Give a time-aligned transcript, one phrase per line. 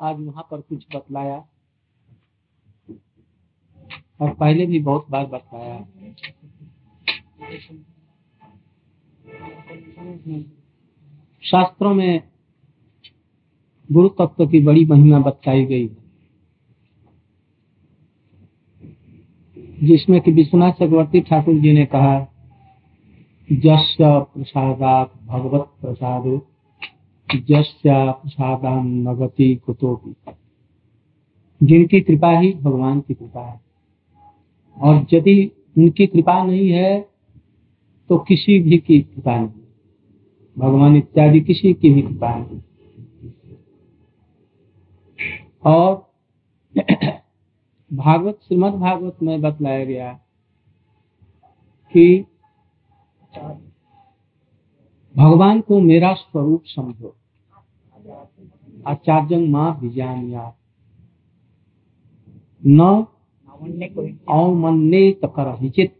[0.00, 1.46] आज वहाँ पर कुछ बतलाया
[4.20, 5.86] और पहले भी बहुत बार बतलाया।
[11.42, 12.22] शास्त्रों में
[13.92, 16.04] गुरु तत्व की बड़ी महिमा बताई गई है।
[19.86, 22.20] जिसमें कि विश्वनाथ चक्रवर्ती ठाकुर जी ने कहा
[23.52, 26.53] जस प्रसादात भगवत प्रसादो।
[27.40, 30.32] जस्या प्रसादान नगति कुतोपी।
[31.62, 33.60] जिनकी कृपा ही भगवान की कृपा है।
[34.80, 37.08] और यदि उनकी कृपा नहीं है
[38.08, 39.64] तो किसी भी की कृपा नहीं
[40.58, 42.60] भगवान इत्यादि किसी की भी कृपा नहीं
[45.64, 46.14] और
[47.92, 50.20] भागवत, श्रीमद भागवत में बतलाया गया
[51.92, 52.24] कि
[55.16, 57.16] भगवान को मेरा स्वरूप समझो।
[58.86, 60.56] आचार्य माँ विजानिया।
[62.66, 63.06] न
[65.60, 65.94] हिचित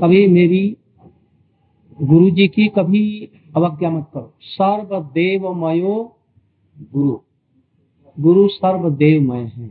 [0.00, 0.76] कभी मेरी
[2.02, 6.16] गुरु जी की कभी अवज्ञा मत करो। सर्वदेवमयो
[6.92, 7.20] गुरु।
[8.20, 9.68] गुरु सर्व सर्वदेवमय है।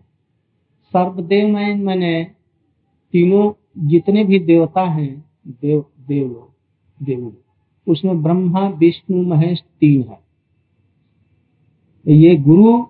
[0.83, 2.23] सर्वदेवमय मैंने
[3.11, 3.52] तीनों
[3.88, 6.47] जितने भी देवता हैं, देव देव
[7.03, 7.38] देव।
[7.88, 10.27] उसमें ब्रह्मा, विष्णु, महेश तीन है।
[12.08, 12.86] ये गुरु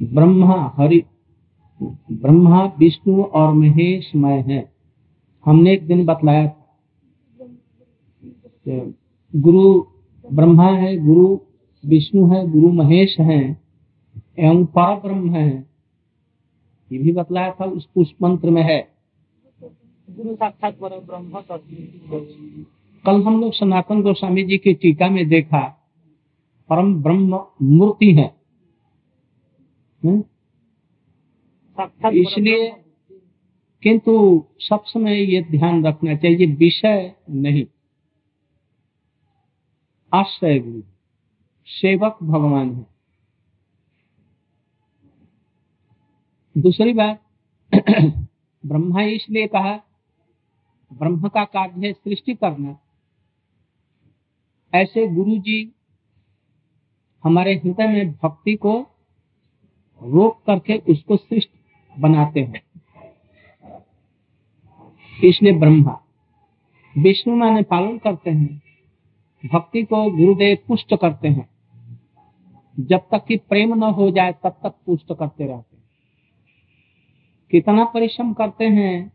[0.00, 1.02] ब्रह्मा हरि
[2.12, 4.72] ब्रह्मा विष्णु और महेश मय है।
[5.46, 6.76] हमने एक दिन बतलाया था।
[9.36, 9.80] गुरु
[10.32, 11.38] ब्रह्मा है गुरु
[11.84, 13.40] विष्णु है गुरु महेश है
[14.38, 15.66] एवं पर ब्रह्म है।
[16.92, 18.80] ये भी बतलाया था उस पुष्प मंत्र में है।
[20.08, 21.40] गुरु साक्षात पर ब्रह्म
[23.04, 25.60] कल हम लोग सनातन गोस्वामी जी की टीका में देखा
[26.70, 28.39] परम ब्रह्म मूर्ति है।
[32.12, 32.84] इसलिए
[33.82, 37.66] किंतु सब समय ये ध्यान रखना चाहिए विषय नहीं।
[40.14, 40.82] आश्रय गुरु,
[41.66, 42.86] सेवक भगवान है।
[46.58, 47.22] दूसरी बात,
[48.66, 49.80] ब्रह्मा इसलिए कहा,
[50.92, 52.78] ब्रह्म का कार्य है सृष्टि करना।
[54.74, 55.74] ऐसे गुरु जी
[57.24, 58.89] हमारे हृदय में भक्ति को
[60.02, 61.58] रोक करके उसको सृष्टि
[61.98, 62.62] बनाते हैं।
[65.24, 66.00] इसलिए ब्रह्मा,
[66.98, 68.62] विष्णु माने पालन करते हैं,
[69.52, 71.48] भक्ति को गुरुदेव पुष्ट करते हैं।
[72.80, 75.84] जब तक कि प्रेम न हो जाए, तब तक पुष्ट करते रहते हैं।
[77.50, 79.12] कितना परिश्रम करते हैं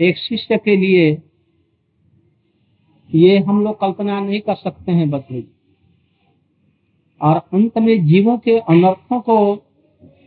[0.00, 1.22] एक शिष्य के लिए,
[3.14, 5.61] ये हम लोग कल्पना नहीं कर सकते हैं बदले
[7.22, 9.56] और अंत में जीवों के अनर्थों को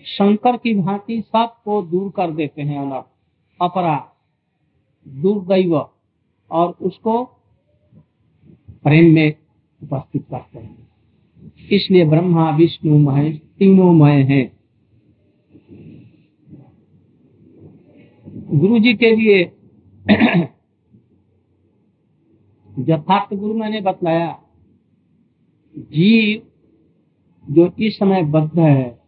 [0.06, 3.06] शंकर की भांति सबको दूर कर देते हैं अनर्थ,
[3.62, 4.04] अपराध,
[5.10, 5.90] दुर्दैव,
[6.52, 7.26] और उसको
[8.84, 9.36] प्रेम में
[9.84, 10.88] उपस्थित करते हैं।
[11.72, 14.58] इसलिए ब्रह्मा, विष्णु, महेश तीनों मय है।
[18.60, 19.52] गुरु जी के लिए
[22.80, 24.44] यथार्थ गुरु मैंने बतलाया,
[25.78, 26.55] जीव
[27.52, 29.00] जो इस समय बद्ध है।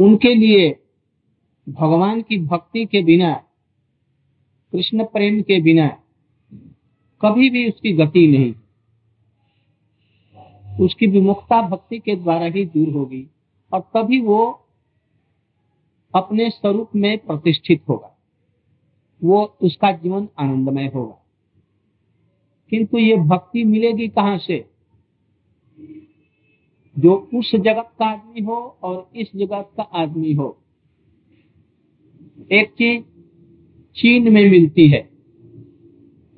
[0.00, 0.80] उनके लिए
[1.68, 3.34] भगवान की भक्ति के बिना,
[4.72, 5.88] कृष्ण प्रेम के बिना
[7.22, 8.54] कभी भी उसकी गति नहीं।
[10.84, 13.28] उसकी विमुखता भक्ति के द्वारा ही दूर होगी
[13.72, 14.68] और तभी वो
[16.14, 18.16] अपने स्वरूप में प्रतिष्ठित होगा।
[19.24, 21.25] वो उसका जीवन आनंदमय होगा।
[22.72, 24.64] किंतु ये भक्ति मिलेगी कहाँ से?
[26.96, 30.56] जो उस जगत का आदमी हो और इस जगत का आदमी हो।
[32.52, 33.02] एक चीज़
[33.96, 35.08] चीन में मिलती है,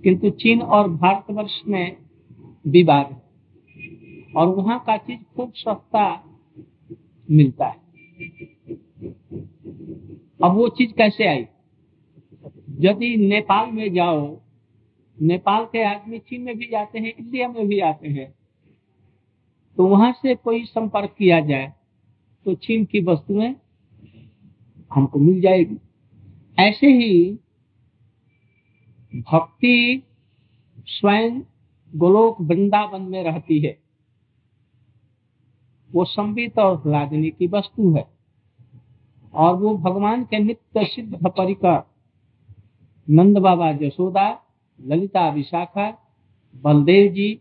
[0.05, 1.97] किंतु चीन और भारतवर्ष में
[2.66, 3.22] विवाद है
[4.36, 6.07] और वहाँ का चीज़ खूब सस्ता
[7.28, 7.81] मिलता है।
[10.45, 11.47] अब वो चीज़ कैसे आई?
[12.81, 14.27] यदि नेपाल में जाओ
[15.22, 18.34] नेपाल के आदमी चीन में भी जाते हैं, इंडिया में भी आते हैं।
[19.76, 21.72] तो वहाँ से कोई संपर्क किया जाए
[22.44, 23.54] तो चीन की वस्तुएँ
[24.94, 25.76] हमको मिल जाएगी।
[26.59, 27.38] ऐसे ही
[29.16, 30.03] भक्ति
[30.86, 31.41] स्वयं
[31.94, 33.78] गोलोक वृंदावन में रहती है।
[35.92, 38.06] वो संबित और राजनी की वस्तु है।
[39.34, 41.91] और वो भगवान के नित्य सिद्ध परिकर
[43.10, 44.44] नंद बाबा जसोदा
[44.80, 45.91] ललिता विशाखा,
[46.54, 47.41] बलदेव जी,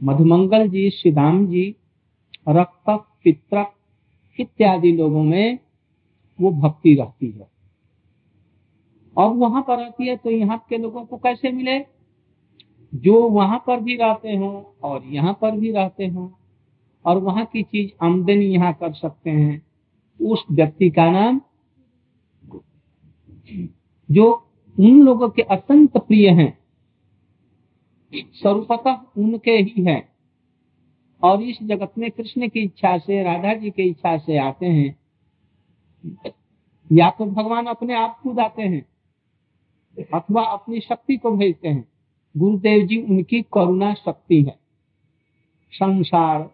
[0.00, 1.74] मधुमंगल जी सिदाम जी,
[2.48, 2.90] रक्त
[3.24, 3.72] पित्रक
[4.38, 5.58] इत्यादि लोगों में
[6.38, 7.48] वो भक्ति रहती है।
[9.16, 11.78] और वहाँ पर रहती है तो यहाँ के लोगों को कैसे मिले?
[12.92, 16.30] जो वहाँ पर भी रहते हो और यहाँ पर भी रहते हो
[17.04, 19.62] और वहाँ की चीज़ आमदनी यहाँ कर सकते हैं,
[20.20, 21.40] उस व्यक्ति का नाम
[24.08, 24.49] जो
[24.80, 26.58] उन लोगों के अत्यंत प्रिय हैं।
[28.14, 30.08] स्वरूपतः उनके ही हैं।
[31.22, 34.96] और इस जगत में कृष्ण की इच्छा से, राधा जी की इच्छा से आते हैं।
[36.92, 38.86] या तो भगवान अपने आप खुद आते हैं,
[40.14, 41.88] अथवा अपनी शक्ति को भेजते हैं।
[42.36, 44.58] गुरुदेव जी, उनकी करुणा शक्ति है।
[45.72, 46.50] संसार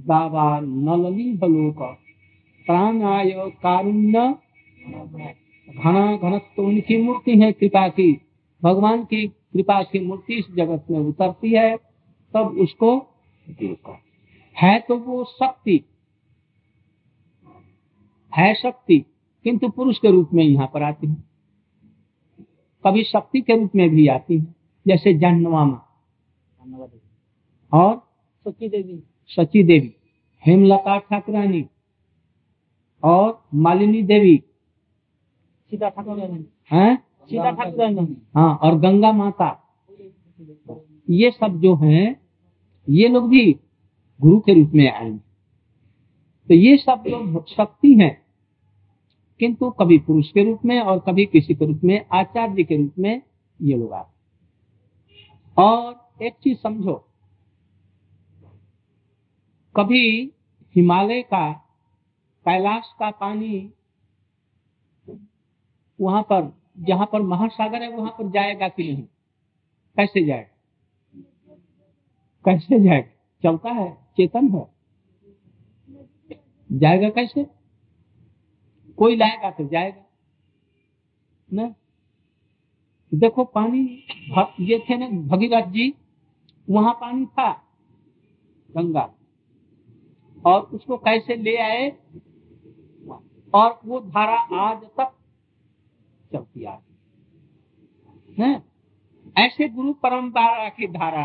[0.00, 1.98] दावा नलली बलोक
[2.66, 3.30] प्राणाय
[3.62, 4.34] कारुण्य।
[5.74, 8.12] घना घनत्व उनकी मूर्ति है कृपा की।
[8.62, 11.76] भगवान की कृपा की मूर्ति इस जगत में उतरती है
[12.34, 12.96] तब उसको
[14.56, 15.84] है तो वो शक्ति
[18.32, 18.98] है शक्ति
[19.44, 21.16] किंतु पुरुष के रूप में यहाँ पर आती है।
[22.84, 24.54] कभी शक्ति के रूप में भी आती है
[24.86, 25.80] जैसे जन्नवामा
[27.72, 27.96] और
[28.46, 29.94] सची देवी सची देवी
[30.44, 31.64] हेमलता ठाकुरानी
[33.02, 34.42] और मालिनी देवी।
[35.72, 36.96] सीता ठाकुर हैं
[37.30, 39.48] सीता ठाकुर हाँ और गंगा माता।
[41.08, 42.04] ये सब जो हैं
[42.86, 43.44] ये लोग भी
[44.20, 45.10] गुरु के रूप में आए
[46.48, 48.12] तो ये सब लोग शक्ति हैं
[49.40, 52.98] किंतु कभी पुरुष के रूप में और कभी किसी के रूप में आचार्य के रूप
[52.98, 53.22] में
[53.60, 56.94] ये लोग आते और एक चीज़ समझो
[59.74, 60.04] कभी
[60.74, 61.50] हिमालय का
[62.46, 63.58] कैलाश का पानी
[66.02, 69.02] वहाँ पर, जहाँ पर महासागर है, वहाँ पर जाएगा कि नहीं?
[69.96, 70.48] कैसे जाएगा
[72.44, 73.08] कैसे जाएगा
[73.42, 74.72] चलता है, चेतन है।
[76.72, 77.46] जाएगा कैसे?
[78.96, 80.02] कोई लाएगा तो जाएगा,
[81.52, 81.74] न?
[83.14, 84.04] देखो, पानी
[84.60, 85.94] ये थे ना भगीरथ जी,
[86.70, 87.52] वहाँ पानी था,
[88.76, 89.14] गंगा।
[90.46, 91.90] और उसको कैसे ले आए?
[93.54, 95.12] और वो धारा आज तक
[96.32, 96.76] चलती आ
[98.38, 98.62] है।
[99.36, 101.24] ऐसे गुरु परंपरा की धारा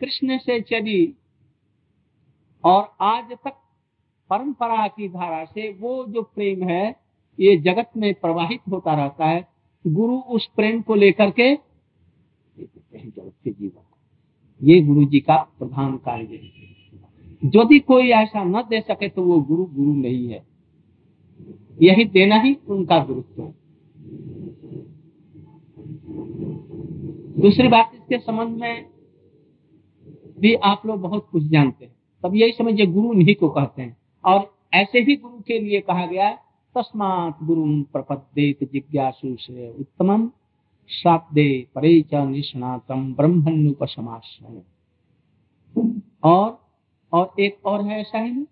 [0.00, 1.14] कृष्ण से चली
[2.64, 3.54] और आज तक
[4.30, 6.96] परंपरा की धारा से वो जो प्रेम है,
[7.40, 9.48] ये जगत में प्रवाहित होता रहता है।
[9.86, 11.54] गुरु उस प्रेम को लेकर के
[12.58, 13.84] जगत के जीवन
[14.62, 16.58] ये गुरु जी का प्रधान कार्य है।
[17.44, 20.46] यदि कोई ऐसा न दे सके तो वो गुरु गुरु नहीं है।
[21.82, 23.54] यही देना ही उनका गुरुत्व है।
[27.38, 28.86] दूसरी बात, इसके संबंध में
[30.40, 33.96] भी आप लोग बहुत कुछ जानते हैं। तब यही समझिए गुरु नहीं को कहते हैं।
[34.24, 36.32] और ऐसे ही गुरु के लिए कहा गया
[36.74, 40.30] तस्मात गुरु प्रपद्येत जिज्ञासु से उत्तम
[40.88, 44.62] साप्दे परे च निष्णातम ब्रह्मण्युपमाश्रय
[46.24, 46.68] और
[47.12, 48.44] और एक और है ऐसा ही?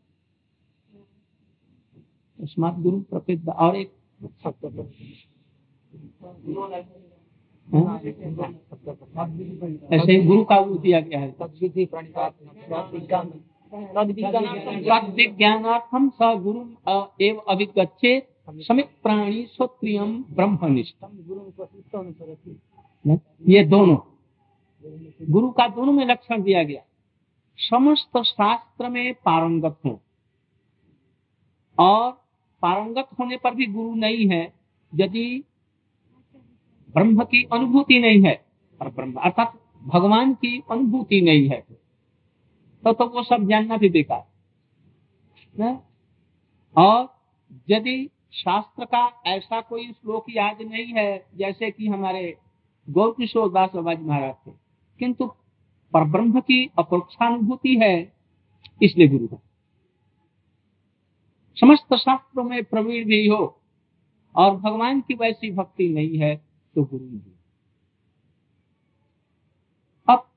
[2.40, 3.92] तस्मात गुरु प्रपद और एक
[9.92, 11.34] ऐसे ही गुरु का वो दिया गया है।
[15.14, 16.60] विज्ञानार्थम स गुरु
[17.20, 21.04] एव अभिगछे समित प्राणी स्वत्रिय ब्रह्मनिष्ठ
[23.48, 23.96] ये दोनों,
[25.30, 26.82] गुरु का दोनों में लक्षण दिया गया।
[27.58, 30.00] समस्त शास्त्र में पारंगत हो।
[31.78, 32.10] और
[32.62, 34.52] पारंगत होने पर भी गुरु नहीं है,
[34.94, 35.44] यदि
[36.96, 38.44] ब्रह्म की अनुभूति नहीं है।
[38.82, 41.60] और ब्रह्म अर्थात भगवान की अनुभूति नहीं है।
[42.84, 44.26] तो तो वो सब जानना भी बेकार।
[46.76, 47.14] और
[47.70, 52.36] यदि शास्त्र का ऐसा कोई श्लोक याद नहीं है, जैसे कि हमारे
[52.90, 54.52] गौर किशोर दास महाराज थे,
[54.98, 55.26] किंतु
[55.92, 58.12] पर ब्रह्म की अपरोक्षानुभूति है,
[58.82, 59.38] इसलिए गुरु है
[61.56, 63.60] समस्त शास्त्रों में प्रवीण भी हो,
[64.36, 66.45] और भगवान की वैसी भक्ति नहीं है
[66.76, 67.20] तो गुरु नहीं
[70.08, 70.28] अब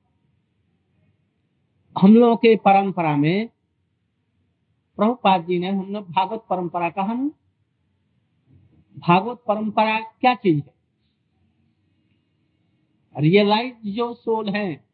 [2.00, 3.48] हम लोगों के परंपरा में
[4.96, 7.30] प्रभुपाद जी ने हमने भागवत परंपरा कहा ना
[8.98, 10.74] भागवत परंपरा क्या चीज़ है?
[13.16, 14.84] रियलाइज़ जो सोल है।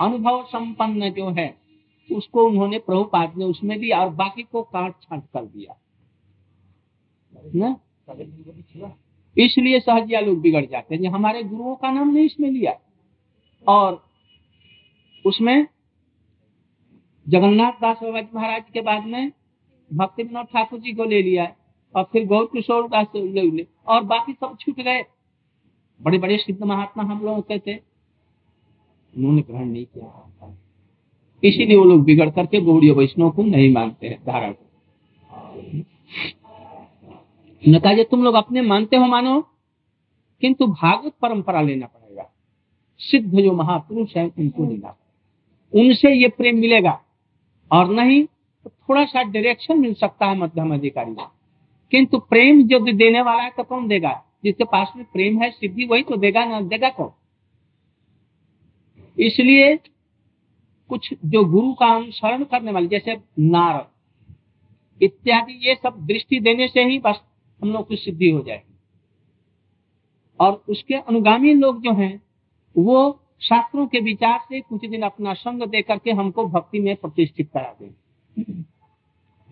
[0.00, 1.58] अनुभव संपन्न जो है,
[2.12, 5.76] उसको उन्होंने प्रभुपाद ने उसमें दिया और बाकी को काट छाट कर दिया।
[7.54, 7.76] ना?
[9.36, 12.78] इसलिए सहजिया लोग बिगड़ जाते हैं। हमारे गुरुओं का नाम नहीं इसमें लिया।
[13.66, 14.02] और
[15.24, 15.66] उसमें
[17.26, 19.32] जगन्नाथ दास बाबा जी महाराज के बाद में
[19.90, 21.44] भक्ति विनोद ठाकुर जी को ले लिया
[21.94, 25.04] और फिर गौर किशोर दास ले ले और बाकी सब छूट गए।
[26.00, 27.76] बड़े बड़े सिद्ध महात्मा हम लोग के थे।
[29.16, 30.56] उन्होंने ग्रहण नहीं किया।
[31.42, 34.64] इसीलिए वो लोग बिगड़ करके गौड़ी वैष्णव को नहीं मानते हैं धारा को
[37.68, 39.40] न कहा तुम लोग अपने मानते हो, मानो?
[40.40, 42.32] किंतु भागवत परंपरा लेना पड़ेगा।
[42.98, 44.98] सिद्ध जो महापुरुष है, उनको लेना पड़ेगा।
[45.74, 47.02] उनसे ये प्रेम मिलेगा।
[47.72, 48.24] और नहीं
[48.64, 51.22] तो थोड़ा सा डायरेक्शन मिल सकता है मध्यम अधिकारी को।
[51.90, 54.24] किंतु प्रेम जो देने वाला है तो कौन देगा?
[54.44, 57.10] जिसके पास में प्रेम है, सिद्धि, वही तो देगा ना, देगा कौन?
[59.22, 59.76] इसलिए
[60.88, 63.86] कुछ जो गुरु का अनुसरण करने वाले, जैसे नारद,
[65.02, 67.20] इत्यादि, ये सब दृष्टि देने से ही बस
[67.62, 68.74] हम लोग की सिद्धि हो जाएगी
[70.40, 72.22] और उसके अनुगामी लोग जो हैं,
[72.78, 77.50] वो शास्त्रों के विचार से कुछ दिन अपना संग दे करके हमको भक्ति में प्रतिष्ठित
[77.54, 78.64] करा देंगे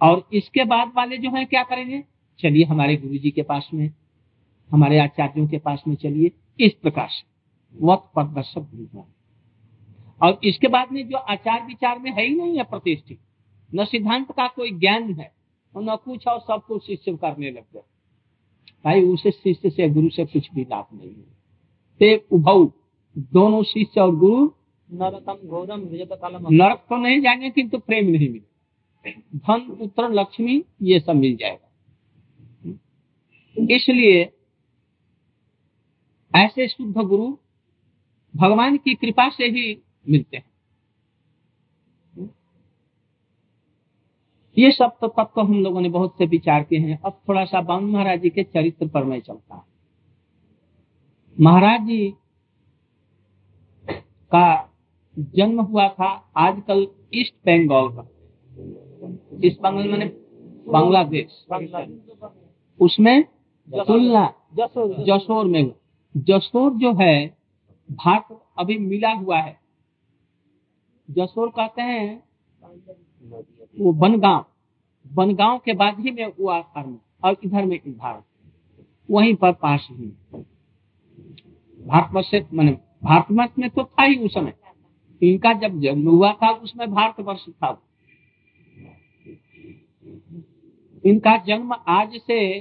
[0.03, 2.05] और इसके बाद वाले जो हैं, क्या करेंगे?
[2.39, 3.91] चलिए हमारे गुरु जी के पास में,
[4.71, 7.29] हमारे आचार्यों के पास में चलिए, इस प्रकार से।
[7.83, 9.07] वक्त प्रदर्शक
[10.23, 13.19] और इसके बाद में जो आचार विचार में है ही नहीं है प्रतिष्ठित,
[13.75, 15.33] न सिद्धांत का कोई ज्ञान है,
[15.77, 17.83] और न कुछ और सब कुछ शिष्य करने लग गए
[18.85, 21.41] भाई उसे शिष्य से गुरु से कुछ भी लाभ नहीं है।
[22.01, 22.73] ते उभव
[23.19, 24.51] दोनों शिष्य और गुरु।
[24.93, 25.81] नरकम घोरम
[26.53, 28.51] नरक तो नहीं जाएँगे किंतु तो प्रेम नहीं मिले
[29.39, 31.67] धन पुत्र लक्ष्मी ये सब मिल जाएगा।
[33.71, 34.33] इसलिए
[36.35, 37.37] ऐसे शुद्ध गुरु
[38.37, 40.50] भगवान की कृपा से ही मिलते हैं।
[44.57, 47.45] ये सब तो तत्व तो हम लोगों ने बहुत से विचार किए हैं। अब थोड़ा
[47.45, 49.65] सा बावन महाराज जी के चरित्र पर मैं चलता
[51.37, 52.15] महाराज जी
[54.33, 54.73] का
[55.17, 58.07] जन्म हुआ था आजकल ईस्ट बंगाल का।
[59.47, 60.07] ईस्ट बंगाल मैंने
[60.69, 61.47] बांग्लादेश।
[62.81, 63.23] उसमें
[63.69, 64.25] तुलना
[64.57, 65.73] जसोर में
[66.15, 67.27] जसोर जो है,
[67.89, 69.59] भारत अभी मिला हुआ है।
[71.09, 72.23] जसोर कहते हैं
[73.23, 74.45] वो बनगांव।
[75.13, 78.25] बनगांव के बाद ही में हुआ कर्म और इधर में भारत।
[79.11, 80.07] वहीं पर पास ही
[81.87, 82.73] भारतवर्ष से मैंने
[83.05, 84.55] भारतवर्ष में तो था ही उस समय।
[85.23, 87.83] इनका जब जन्म हुआ था उसमें भारतवर्ष था।
[91.05, 92.61] इनका जन्म आज से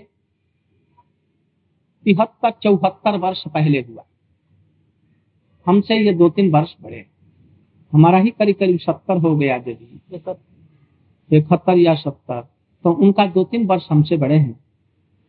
[2.03, 4.05] तिहत्तर, चौहत्तर वर्ष पहले हुआ।
[5.65, 7.05] हमसे ये दो तीन वर्ष बड़े।
[7.93, 10.01] हमारा ही करीब करीब सत्तर हो गया यदि
[11.31, 12.41] इकहत्तर या सत्तर
[12.85, 14.53] तो उनका दो तीन वर्ष हमसे बड़े हैं।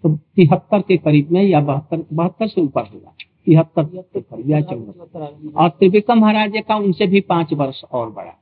[0.04, 3.14] तो तिहत्तर के करीब में या बहत्तर बहत्तर से ऊपर होगा।
[3.46, 8.32] तिहत्तर के करीब या चौहत्तर। और त्रिविक्रम महाराज का उनसे भी पाँच वर्ष और बड़ा।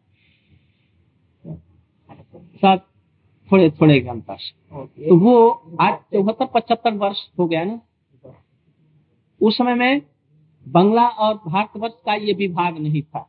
[2.62, 2.80] सब
[3.52, 5.50] थोड़े थोड़े घंटा से। तो वो
[5.80, 7.80] आज चौहत्तर पचहत्तर वर्ष हो गया ना?
[9.40, 10.02] उस समय में
[10.66, 13.28] बंगला और भारतवर्ष का ये विभाग नहीं था।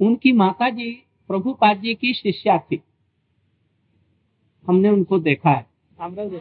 [0.00, 0.90] उनकी माता जी
[1.28, 2.82] प्रभुपाद जी की शिष्या थी।
[4.66, 5.66] हमने उनको देखा है।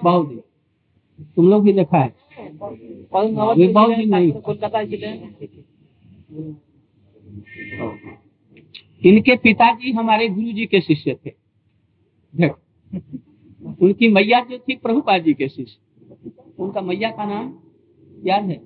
[0.03, 0.41] बहुत दिन।
[1.35, 2.15] तुम लोग भी देखा है?
[2.57, 4.79] बहुत दिन नहीं। कोलकाता
[9.05, 11.31] इनके पिताजी हमारे गुरु जी के शिष्य थे।
[12.35, 12.59] देखो।
[13.85, 15.79] उनकी मैया जो थी प्रभुपाद जी के शिष्य।
[16.59, 17.59] उनका मैया का नाम
[18.23, 18.61] याद है?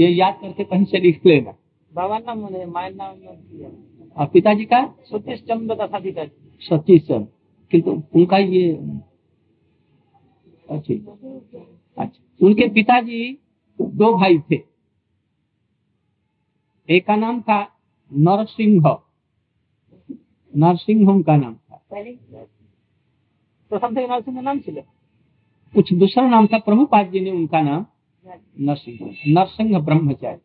[0.00, 1.54] ये याद करके कहीं से लिख लेना।
[1.94, 2.38] बाबा नाम
[2.72, 3.16] मायर नाम
[4.20, 7.28] और पिताजी का सतीश चंद्र तथा पिताजी। सतीश चंद्र।
[7.70, 8.72] किंतु उनका ये
[10.70, 10.94] अच्छा।
[11.98, 13.38] अच्छा। उनके पिताजी
[13.80, 14.58] दो भाई थे।
[16.88, 17.62] एक का नाम था
[18.12, 18.84] नरसिंह।
[20.56, 21.84] नरसिंह उनका नाम था।
[23.70, 24.80] प्रथम थे नरसिंह नाम छिले
[25.74, 27.86] कुछ दूसरा नाम था प्रभुपाद जी ने उनका नाम
[28.60, 30.38] नरसिंह। नरसिंह ब्रह्मचारी।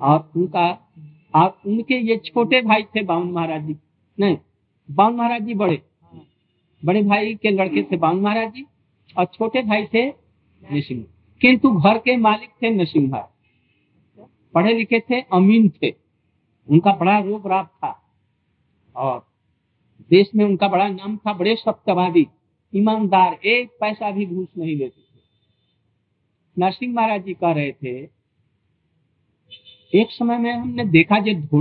[0.00, 0.92] और उनका
[1.36, 3.76] और उनके ये छोटे भाई थे बावन महाराज जी,
[4.20, 4.36] नहीं,
[4.90, 5.82] बावन महाराज जी बड़े।
[6.84, 8.66] बड़े भाई के लड़के थे बावन महाराज जी
[9.18, 11.04] और छोटे भाई थे नरसिंह
[11.40, 13.26] किंतु घर के मालिक थे नरसिंह
[14.54, 15.94] पढ़े लिखे थे, अमीन थे।
[16.68, 18.02] उनका बड़ा रोग राग था।
[18.96, 19.26] और
[20.10, 22.26] देश में उनका बड़ा नाम था, बड़े सत्यवादी,
[22.74, 25.20] ईमानदार, एक पैसा भी घूस नहीं लेते थे।
[26.58, 28.15] नरसिंह महाराज जी कह रहे थे
[29.92, 31.58] एक समय में हमने देखा जो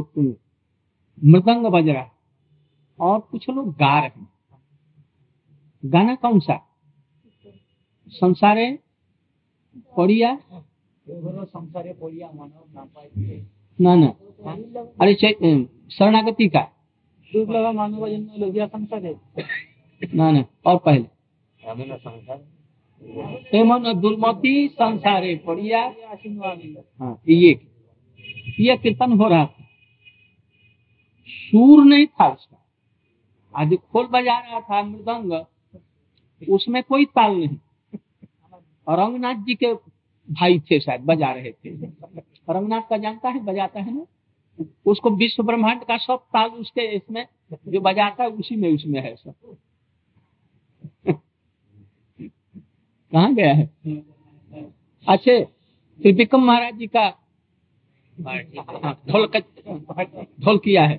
[1.24, 2.10] मृदंग बज रहा
[3.00, 4.28] और कुछ लोग गा रहे हैं।
[5.84, 6.56] गाना कौन सा?
[8.12, 8.68] संसारे
[9.98, 10.38] पड़िया?
[11.08, 12.64] संसारे पड़िया मानव
[13.80, 14.08] ना ना।
[15.02, 15.14] अरे
[15.92, 16.62] शरणागति का।
[17.72, 19.16] मानव जन्म लोहिया संसारे
[20.02, 21.06] ना ना, और पहले।
[23.48, 25.82] संसार संसारे पड़िया।
[27.00, 27.54] हाँ ये
[28.60, 29.68] ये कीर्तन हो रहा था।
[31.30, 32.66] सूर नहीं था उसका।
[33.56, 35.46] आज खोल बजा रहा था, मृदंग।
[36.50, 37.58] उसमें कोई ताल नहीं।
[38.88, 39.74] और रंगनाथ जी के
[40.32, 41.70] भाई थे शायद, बजा रहे थे।
[42.50, 44.06] रंगनाथ का जानता है, बजाता है ना?
[44.86, 47.28] उसको विश्व ब्रह्मांड का सब ताल उसके इसमें,
[47.68, 49.58] जो बजाता है, उसी में उसमें है सब।
[53.12, 53.66] कहा गया है?
[55.08, 55.46] अच्छे,
[56.02, 57.25] त्रिपिकम महाराज जी का
[60.40, 60.98] ढोल किया है।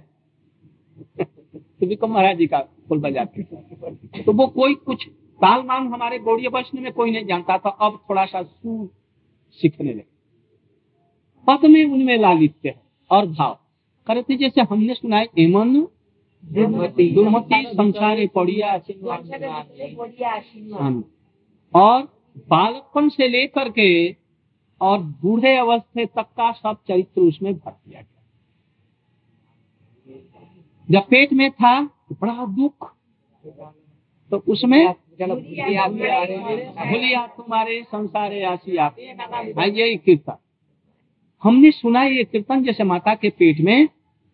[1.08, 2.58] त्रिविक्रम महाराज जी का
[2.88, 3.42] ढोल बजाते
[4.22, 5.06] तो वो कोई कुछ
[5.40, 8.88] ताल मान हमारे गौड़ीय वैष्णव में कोई नहीं जानता था। अब थोड़ा सा सुर
[9.60, 10.04] सीखने लगे।
[11.46, 12.80] पद में उनमें लालित्य है
[13.10, 13.58] और भाव।
[14.06, 15.86] करते जैसे हमने सुना है एमन
[16.44, 18.74] दुर्मति संसारे पड़िया
[21.74, 22.02] और
[22.50, 23.88] बालकपन से लेकर के
[24.80, 28.12] और बूढ़े अवस्थे तक का सब चरित्र उसमें भर दिया गया।
[30.88, 32.92] जब पेट में था तो बड़ा दुख।
[34.30, 34.86] तो उसमें
[36.88, 40.36] भूलिया तुम्हारे संसारे हाँ, यही कीर्तन।
[41.42, 43.88] हमने सुना ये कीर्तन जैसे माता के पेट में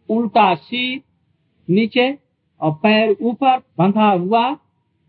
[0.09, 1.01] उल्टा सिर
[1.69, 2.19] नीचे
[2.61, 4.45] और पैर ऊपर बंधा हुआ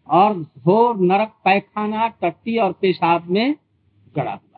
[0.08, 3.56] और घोर नरक पैखाना टट्टी और पेशाब में
[4.16, 4.53] गड़ा हुआ।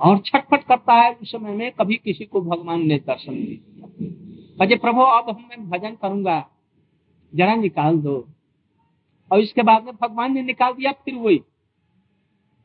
[0.00, 4.76] और छटपट करता है उस समय में, कभी किसी को भगवान ने दर्शन नहीं दिया
[4.76, 6.48] प्रभु, अब हम मैं भजन करूँगा,
[7.34, 8.28] जरा निकाल दो।
[9.32, 11.42] और इसके बाद में भगवान ने निकाल दिया, फिर वही।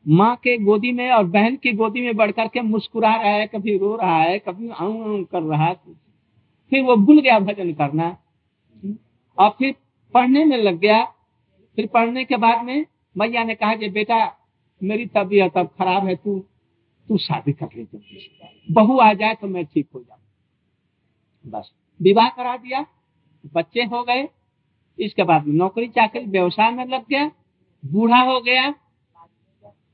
[0.08, 3.78] माँ के गोदी में और बहन की गोदी में बढ़ करके मुस्कुरा रहा है, कभी
[3.78, 5.74] रो रहा है, कभी आऊ आऊ कर रहा है।
[6.70, 8.18] फिर वो भूल गया भजन करना।
[9.38, 9.74] और फिर
[10.14, 11.04] पढ़ने में लग गया।
[11.76, 14.36] फिर पढ़ने के बाद में मैया ने कहा कि बेटा,
[14.82, 16.44] मेरी तबीयत अब खराब है, तू
[17.08, 20.20] तू शादी कर ले जल्दी से। बहू आ जाए तो मैं ठीक हो जाऊँ।
[21.44, 22.84] बस। विवाह करा दिया,
[23.54, 24.28] बच्चे हो गए,
[24.98, 27.30] इसके बाद नौकरी चाकरी, व्यवसाय में लग गया,
[27.82, 28.70] बूढ़ा हो गया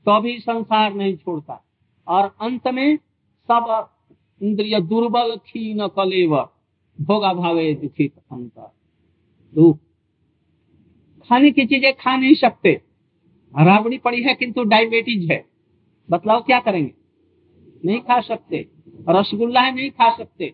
[0.05, 1.63] तो भी संसार नहीं छोड़ता।
[2.07, 2.97] और अंत में
[3.47, 3.89] सब
[4.41, 6.35] इंद्रिय दुर्बल, क्षीण, कलेव
[6.99, 8.71] भोगा भावे दुखित अंत
[9.55, 9.77] दुख।
[11.29, 12.71] खाने की चीज़ें खा नहीं सकते।
[13.53, 15.45] राबड़ी पड़ी है, किंतु डायबिटीज़ है।
[16.09, 16.93] बतलाओ क्या करेंगे?
[17.85, 18.69] नहीं खा सकते।
[19.09, 20.53] रसगुल्ला है नहीं खा सकते।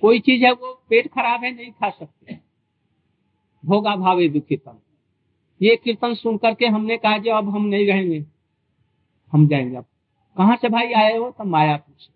[0.00, 2.38] कोई चीज़ है वो पेट खराब है, नहीं खा सकते।
[3.64, 4.74] भोगा भावे दुखितम।
[5.62, 8.26] ये कीर्तन सुन करके हमने कहा जो, अब हम नहीं रहेंगे।
[9.32, 9.84] हम जाएँगे अब।
[10.36, 11.30] कहाँ से भाई आए हो?
[11.30, 12.12] तो मायापुर से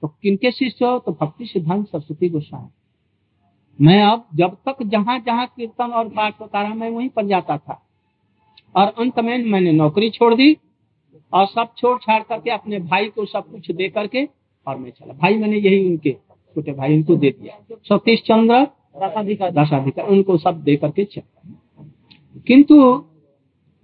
[0.00, 0.98] तो किनके शिष्य हो?
[0.98, 2.68] तो भक्ति सिद्धांत सरस्वती गोस्वामी।
[3.84, 7.58] मैं अब जब तक जहाँ जहाँ कीर्तन और पाठ होता रहा, मैं वहीं पर जाता
[7.58, 7.86] था।
[8.76, 10.56] और अंत में मैंने नौकरी छोड़ दी।
[11.32, 14.28] और सब छोड़ छाड़ करके अपने भाई को सब कुछ दे करके
[14.66, 16.10] और मैं चला। भाई मैंने यही उनके
[16.54, 21.54] छोटे भाई उनको दे दिया। सतीश चंद्र रसाधिकार दशाधिकार उनको सब दे करके चला।
[22.46, 23.04] किंतु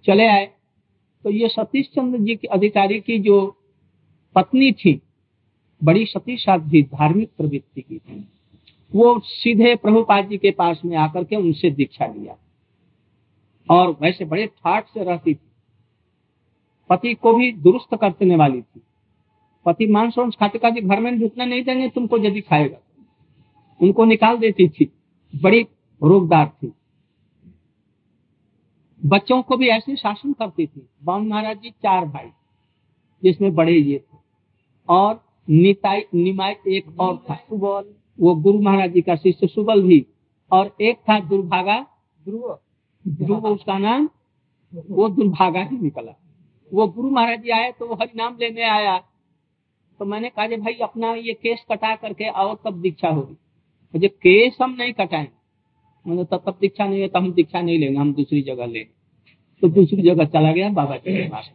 [0.07, 0.51] चले आए।
[1.25, 3.57] तो ये सतीश चंद्र जी के अधिकारी की जो
[4.35, 5.01] पत्नी थी
[5.85, 8.29] बड़ी सती साध्वी धार्मिक प्रवृत्ति की थी
[8.95, 12.37] वो सीधे प्रभुपाद जी के पास में आकर के उनसे दीक्षा लिया।
[13.71, 15.51] और वैसे बड़े ठाट से रहती थी।
[16.91, 18.83] पति को भी दुरुस्त करने वाली थी।
[19.67, 22.79] पति मांस वांस खाते का जी घर में रुकने नहीं देंगे तुमको यदि खाएगा।
[23.83, 24.93] उनको निकाल देती थी।
[25.43, 25.63] बड़ी
[26.03, 26.73] रोगदार थी।
[29.07, 32.29] बच्चों को भी ऐसे शासन करती थी। बावन महाराज जी चार भाई
[33.23, 34.19] जिसमें बड़े ये थे।
[34.89, 40.07] और निताई निमाय एक और था। सुबल। वो गुरु महाराज जी का शिष्य सुबल भी।
[40.53, 41.87] और एक था दुर्भागा
[42.25, 42.59] ध्रुव।
[43.09, 44.09] ध्रुव उसका नाम
[44.91, 46.13] वो दुर्भागा ही निकला।
[46.75, 48.99] वो गुरु महाराज जी आए तो वो हरि नाम लेने आया।
[50.01, 53.37] तो मैंने कहा जी भाई अपना ये केस कटा करके आओ तब दीक्षा होगी।
[53.95, 55.33] मुझे केस हम नहीं कटाएँगे
[56.07, 58.91] मैंने तब तब दीक्षा नहीं है तो हम दीक्षा नहीं लेंगे हम दूसरी जगह लेंगे
[59.63, 61.51] तो दूसरी जगह चला गया बाबा जी के पास।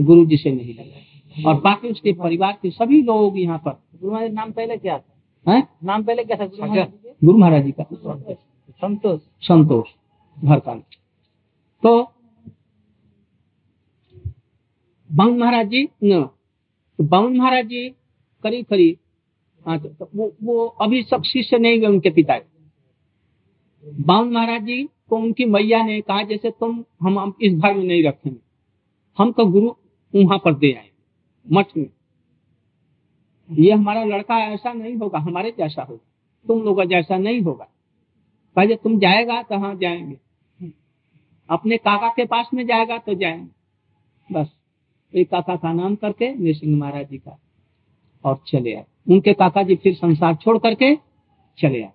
[0.00, 4.12] गुरु जी से नहीं लगा। और बाकी उसके परिवार के सभी लोग यहाँ पर गुरु
[4.12, 5.52] महाराज नाम पहले क्या था?
[5.52, 5.68] हैं?
[5.84, 7.84] नाम पहले क्या था गुरु महाराज जी गुरु महाराज जी का।
[8.72, 9.88] संतोष। संतोष।
[10.38, 10.74] घर का
[11.82, 12.02] तो
[15.16, 16.22] बाउन महाराज जी न.
[16.98, 17.88] तो बाउन महाराज जी
[18.42, 18.96] करीब करीब
[19.66, 22.56] हाँ तो, तो वो वो अभी सब शिष्य नहीं हुए उनके पिता के।
[24.02, 27.84] बाउन महाराज जी को उनकी मैया ने कहा जैसे तुम हम हम इस घर में
[27.84, 28.40] नहीं रखेंगे।
[29.18, 29.70] हम तो गुरु
[30.14, 30.90] वहाँ पर दे आए
[31.52, 31.90] मठ में।
[33.50, 36.06] ये हमारा लड़का ऐसा नहीं होगा हमारे जैसा होगा।
[36.46, 37.64] तुम लोग जैसा नहीं होगा।
[38.56, 40.18] कहे तुम जाएगा तो हाँ जाएँगे।
[41.50, 43.50] अपने काका के पास में जाएगा तो जाएँगे।
[44.34, 44.65] बस।
[45.14, 47.40] एक काका का नाम करके नृसिंह महाराज जी का।
[48.24, 50.96] और चले आए। उनके काका जी फिर संसार छोड़ करके
[51.58, 51.92] चले आए।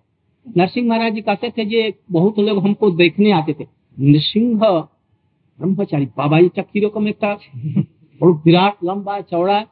[0.56, 3.66] नरसिंह महाराज जी कहते थे, जे, बहुत लोग हमको देखने आते थे।
[4.00, 7.42] नृसिंह ब्रह्मचारी, बाबा जी चक्की रकम एक
[8.22, 9.66] विराट, लंबा, चौड़ा,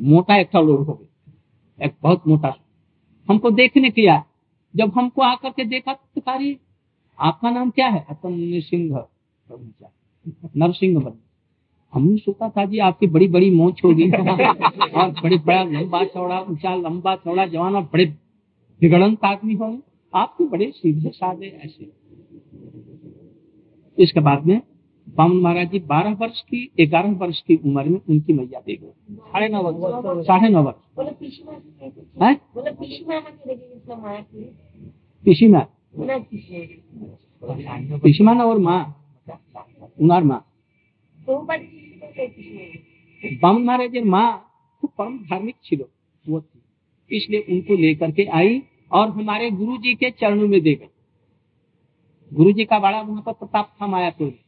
[0.00, 2.54] मोटा एक लोग हो गए। एक बहुत मोटा
[3.30, 4.24] हमको देखने किया
[4.76, 6.54] जब हमको आकर के देखा तो
[7.18, 8.06] आपका नाम क्या है?
[8.08, 9.04] अपन नृसिंह
[10.56, 11.12] नरसिंह बन।
[11.92, 16.74] हमने सोचा था जी आपकी बड़ी बड़ी मोच होगी। और बड़े बड़ा लंबा चौड़ा ऊँचा
[16.74, 18.04] लंबा चौड़ा जवान और बड़े
[18.80, 19.80] विगड़ंत आदमी होंगे।
[20.14, 21.90] आपके बड़े सीधे साधे ऐसे।
[23.98, 24.60] इसके बाद में
[25.16, 29.14] बामन महाराज जी बारह वर्ष की ग्यारह वर्ष की उम्र में उनकी मैया दे गई।
[29.14, 32.34] साढ़े नौ वर्ष। साढ़े नौ वर्ष। बोले पीछे में है?
[32.54, 34.44] बोले पीछे में आना के देखिए इसमें माया की?
[35.24, 35.66] पिसी माँ
[35.98, 36.66] ना पीछे
[37.98, 38.78] पिसी माँ और माँ
[40.00, 40.44] उनार माँ।
[43.40, 44.28] बामन महाराज माँ
[44.82, 45.56] खूब परम धार्मिक
[46.40, 46.60] थी।
[47.10, 50.88] इसलिए उनको लेकर के आई और हमारे गुरु जी के चरणों में दे गई
[52.32, 54.38] गुरु जी का बड़ा वहाँ पर प्रताप था मायापुर। में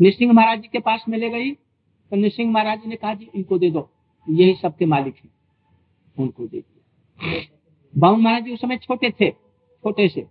[0.00, 3.30] नृसिंह महाराज जी के पास में ले गई तो नृसिंह महाराज जी ने कहा, जी
[3.34, 3.88] इनको दे दो।
[4.26, 5.30] यही सबके मालिक है।
[6.16, 7.40] उनको दे दिया।
[7.94, 10.26] बाबू महाराज जी उस समय छोटे थे, छोटे से।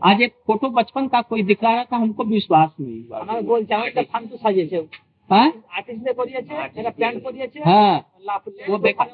[0.00, 3.60] आज एक फोटो बचपन का कोई दिखा रहा था हमको विश्वास नहीं আমার हुआ গোল
[3.70, 4.78] চাওয়াটা ফান্তু সাজিয়েছে
[5.30, 5.48] हाँ?
[5.76, 7.94] আর্টিস্টে করিয়েছে এটা প্যান্ট করিয়েছে हाँ
[8.26, 9.08] লাফ वो बेकार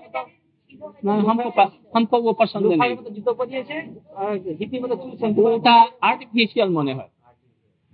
[1.02, 3.76] না, हमको प- हमको वो पसंद লোফার नहीं মতো জুতো পরিয়েছে
[4.18, 5.74] আর হিপি মতো চুল শ্যাম্পু ওটা
[6.10, 7.10] আর্টিফিশিয়াল মনে হয়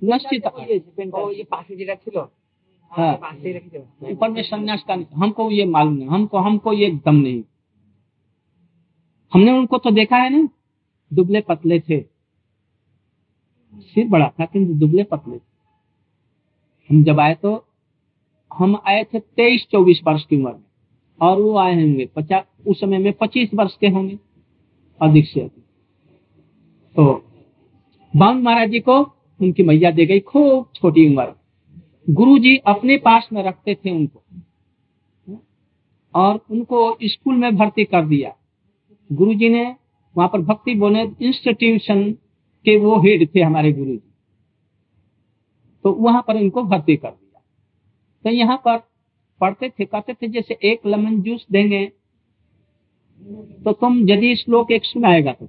[0.03, 2.17] নিশ্চিত করিয়েছে পেনটা ও ये पासे যেটা ছিল
[2.93, 6.89] हाँ পাশে রেখে দেবো ऊपर में संन्यास का हमको ये मालूम नहीं हमको हमको ये
[7.07, 7.41] दम नहीं
[9.33, 10.41] हमने उनको तो देखा है ना
[11.11, 11.99] दुबले पतले थे
[13.74, 15.40] सिर बड़ा था किंतु दुबले पतले
[16.90, 17.54] हम जब आए तो
[18.52, 20.64] हम आए थे तेईस चौबीस वर्ष की उम्र में,
[21.20, 24.18] और वो आए होंगे पचास उस समय में पच्चीस वर्ष के होंगे,
[25.02, 25.64] अधिक से अधिक।
[26.96, 27.14] तो
[28.14, 29.00] बाम महाराज जी को
[29.40, 31.34] उनकी मैया दे गई खूब छोटी उम्र।
[32.08, 34.22] गुरु जी अपने पास में रखते थे उनको,
[36.14, 38.36] और उनको स्कूल में भर्ती कर दिया।
[39.10, 39.64] गुरु जी ने
[40.16, 42.04] वहाँ पर भक्ति बोने इंस्टीट्यूशन
[42.66, 44.12] के वो हेड थे हमारे गुरु जी।
[45.86, 47.42] तो वहाँ पर इनको भर्ती कर दिया।
[48.26, 48.78] तो यहाँ पर
[49.42, 51.86] पढ़ते थे, कहते थे, जैसे एक लेमन जूस देंगे
[53.64, 55.46] तो तुम यदि श्लोक एक सुनाएगा तो।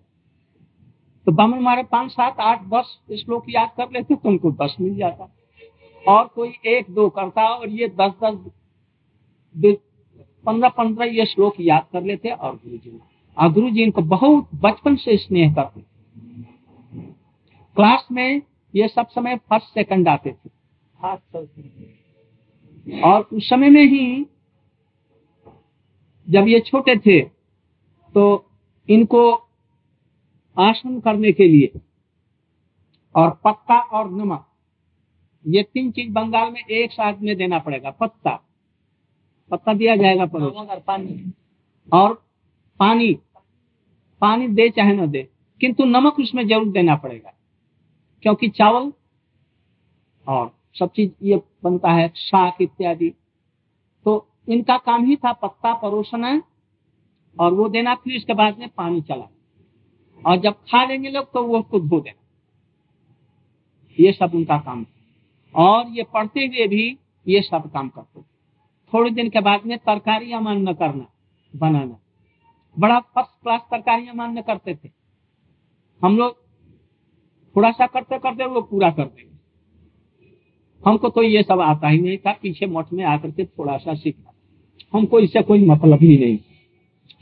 [1.26, 4.94] तो बामन हमारे पाँच, सात, आठ, दस श्लोक याद कर लेते तो उनको दस मिल
[4.96, 5.30] जाता।
[6.04, 9.76] और कोई एक, दो करता और ये दस दस
[10.44, 12.98] पंद्रह पंद्रह ये श्लोक याद कर लेते और गुरु जी
[13.36, 15.89] और गुरु जी इनको बहुत बचपन से स्नेह करते।
[17.76, 18.42] क्लास में
[18.74, 20.50] ये सब समय फ़र्स्ट सेकंड आते थे।
[23.02, 24.26] और उस समय में ही
[26.28, 27.20] जब ये छोटे थे
[28.14, 28.22] तो
[28.88, 29.22] इनको
[30.56, 31.80] आसन करने के लिए
[33.14, 34.46] और पत्ता और नमक
[35.44, 38.30] ये तीन चीज़ बंगाल में एक साथ में देना पड़ेगा पत्ता।
[39.50, 41.32] पत्ता दिया जाएगा और पानी।
[41.88, 42.14] और
[42.80, 43.12] पानी।
[44.22, 45.28] पानी दे चाहे ना दे
[45.60, 47.32] किंतु नमक उसमें ज़रूर देना पड़ेगा।
[48.22, 48.92] क्योंकि चावल
[50.26, 53.10] और सब चीज़ ये बनता है शाक इत्यादि।
[54.06, 56.40] तो इनका काम ही था पत्ता परोसना
[57.36, 59.28] और वो देना, फिर इसके बाद में पानी चला
[60.22, 62.18] और जब खा लेंगे लोग तो वो उसको धो देना।
[63.98, 68.22] ये सब उनका काम था। और ये पढ़ते हुए भी ये सब काम करते
[68.92, 71.06] थोड़े दिन के बाद में तरकारियाँ मान्य करना,
[71.54, 71.98] बनाना।
[72.76, 74.90] बड़ा फ़र्स्ट क्लास तरकारियाँ मान्य करते थे।
[76.00, 76.36] हम लोग
[77.60, 79.36] थोड़ा सा करते करते वो पूरा कर देंगे।
[80.86, 83.94] हमको तो ये सब आता ही नहीं था, पीछे मठ में आकर के थोड़ा सा
[83.94, 84.34] सीखा।
[84.92, 86.38] हमको इससे कोई मतलब ही नहीं।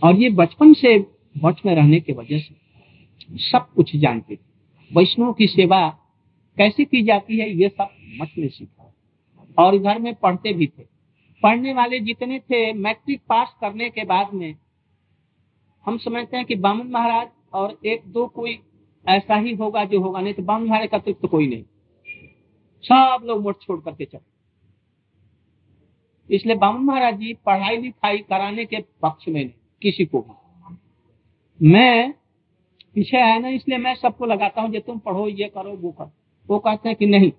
[0.03, 1.07] और ये बचपन से
[1.45, 2.55] मठ में रहने की वजह से
[3.37, 4.41] सब कुछ जानते थे।
[4.97, 5.89] वैष्णव की सेवा
[6.57, 7.89] कैसे की जाती है, ये सब
[8.21, 8.95] मठ में सीखा।
[9.59, 10.83] और घर में पढ़ते भी थे।
[11.43, 14.55] पढ़ने वाले जितने थे, मैट्रिक पास करने के बाद में
[15.87, 18.59] हम समझते हैं कि बामन महाराज और एक दो कोई
[19.09, 21.65] ऐसा ही होगा जो होगा, नहीं तो बामन महाराज का अतिरिक्त तो कोई नहीं।
[22.85, 24.37] सब लोग मोट छोड़ करके चले।
[26.31, 30.35] इसलिए बामन महाराज जी पढ़ाई लिखाई कराने के पक्ष में नहीं, किसी को भी।
[31.61, 32.13] मैं
[32.95, 36.11] पीछे है ना, इसलिए मैं सबको लगाता हूँ, जो तुम पढ़ो, ये करो, वो करो।
[36.49, 37.31] वो कहते हैं कि नहीं,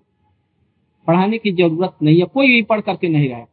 [1.07, 3.45] पढ़ाने की ज़रूरत नहीं है, कोई भी पढ़ करके नहीं रहे।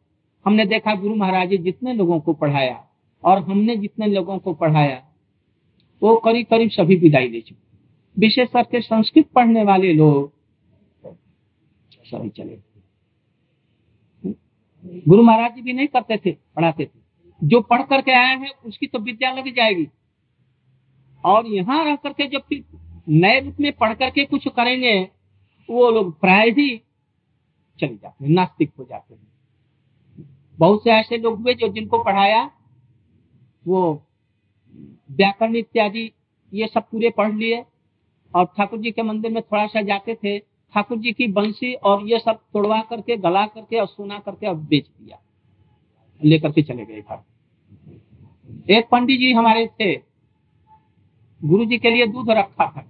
[0.47, 2.83] हमने देखा गुरु महाराज जी जितने लोगों को पढ़ाया
[3.25, 5.03] और हमने जितने लोगों को पढ़ाया,
[6.03, 7.66] वो करीब करीब सभी विदाई दे चुके
[8.17, 10.33] विशेष करके संस्कृत पढ़ने वाले लोग।
[12.05, 12.59] सभी चले
[15.09, 16.99] गुरु महाराज जी भी नहीं करते थे, पढ़ाते थे।
[17.43, 19.89] जो पढ़ करके आए हैं, उसकी तो विद्या लग जाएगी।
[21.25, 22.43] और यहाँ रह करके जब
[23.09, 25.01] नए रूप में पढ़ करके कुछ करेंगे,
[25.69, 26.77] वो लोग प्राय ही
[27.79, 30.27] चले जाते हैं, नास्तिक हो जाते हैं।
[30.59, 32.51] बहुत से ऐसे लोग हुए जो जिनको पढ़ाया,
[33.67, 34.03] वो
[35.11, 36.11] व्याकरण इत्यादि,
[36.53, 37.65] ये सब पूरे पढ़ लिए।
[38.35, 42.07] और ठाकुर जी के मंदिर में थोड़ा सा जाते थे, ठाकुर जी की बंसी और
[42.09, 45.19] ये सब तोड़वा करके, गला करके और सुना करके और बेच दिया,
[46.21, 47.23] लेकर के चले गए घर।
[48.71, 49.95] एक पंडित जी हमारे थे,
[51.41, 52.89] गुरु जी के लिए दूध रखा था,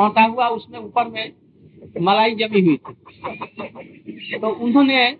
[0.00, 1.32] औटा हुआ उसमें ऊपर में
[2.00, 5.16] मलाई जमी हुई थी। तो उन्होंने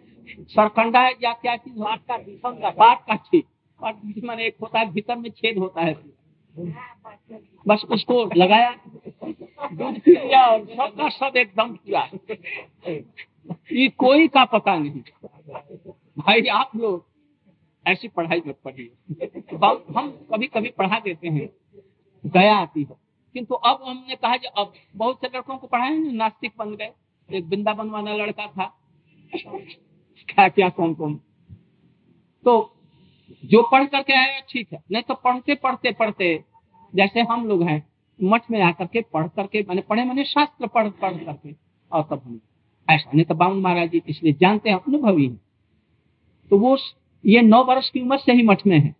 [0.50, 3.14] सरकंडा या क्या चीज़ का का बात का
[3.80, 5.94] और बीच में एक होता है, भीतर में छेद होता है।
[7.68, 8.70] बस उसको लगाया,
[9.72, 12.08] दूध लिया और सब का सब एकदम पूरा
[13.72, 15.00] ये कोई का पता नहीं।
[16.18, 17.04] भाई, आप लोग
[17.86, 18.90] ऐसी पढ़ाई मत पढ़िए
[19.96, 21.48] हम कभी कभी पढ़ा देते हैं,
[22.26, 22.96] दया आती है।
[23.34, 26.92] किंतु अब हमने कहा कि अब बहुत से लड़कों को पढ़ाए, नास्तिक बन गए।
[27.32, 28.78] एक वृंदावन वाला लड़का था।
[29.34, 31.20] क्या क्या, कौन कौन?
[32.44, 32.75] तो
[33.30, 36.44] जो पढ़ करके आया ठीक है। नहीं तो पढ़ते पढ़ते पढ़ते,
[36.94, 37.88] जैसे हम लोग हैं,
[38.22, 41.56] मठ में आकर के पढ़ करके, मैंने पढ़े, मैंने शास्त्र पढ़ पढ़ करके,
[41.92, 42.40] और तब हम
[42.90, 45.40] ऐसा। नहीं तो बाबू महाराज जी इसलिए जानते हैं, अनुभवी है।
[46.50, 46.78] तो वो
[47.26, 48.94] ये नौ वर्ष की उम्र से ही मठ में है।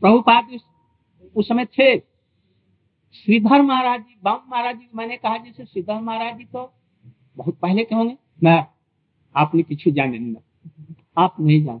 [0.00, 1.98] प्रभुपाद उस- समय थे।
[3.14, 6.72] श्रीधर महाराज जी, बाबू महाराज जी, मैंने कहा जैसे श्रीधर महाराज जी तो
[7.36, 8.66] बहुत पहले के होंगे, मैं
[9.36, 10.34] आपने किसी जाने नहीं
[11.18, 11.80] आप नहीं जान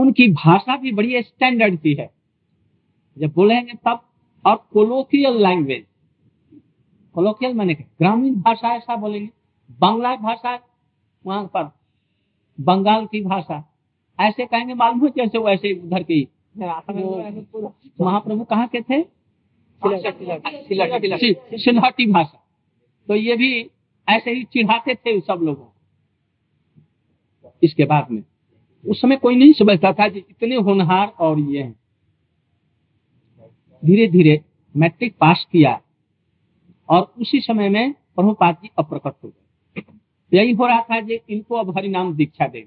[0.00, 2.10] उनकी भाषा भी बड़ी स्टैंडर्ड की है।
[3.18, 4.00] जब बोलेंगे तब
[4.44, 5.84] और कोलोकियल लैंग्वेज
[7.14, 9.30] कोलोकियल मैंने ग्रामीण भाषा ऐसा बोलेंगे।
[9.80, 10.58] बांग्ला भाषा
[11.26, 11.70] वहाँ पर
[12.60, 13.64] बंगाल की भाषा।
[14.20, 16.28] ऐसे कहेंगे मालूम है कैसे वैसे उधर की
[18.00, 19.02] महाप्रभु। कहाँ के थे?
[21.56, 22.38] सिलहटी भाषा।
[23.08, 23.70] तो ये भी
[24.08, 25.66] ऐसे ही चिढ़ाते थे सब लोगों।
[27.62, 28.22] इसके बाद में।
[28.86, 31.80] उस समय कोई नहीं समझता था कि इतने होनहार और ये हैं।
[33.84, 34.40] धीरे धीरे
[34.76, 35.80] मैट्रिक पास किया
[36.88, 39.82] और उसी समय में प्रभुपाद जी अप्रकट हो गए।
[40.32, 42.66] यही हो रहा था कि इनको अब हरिनाम दीक्षा दे।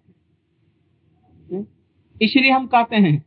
[2.21, 3.23] इसलिए हम कहते हैं,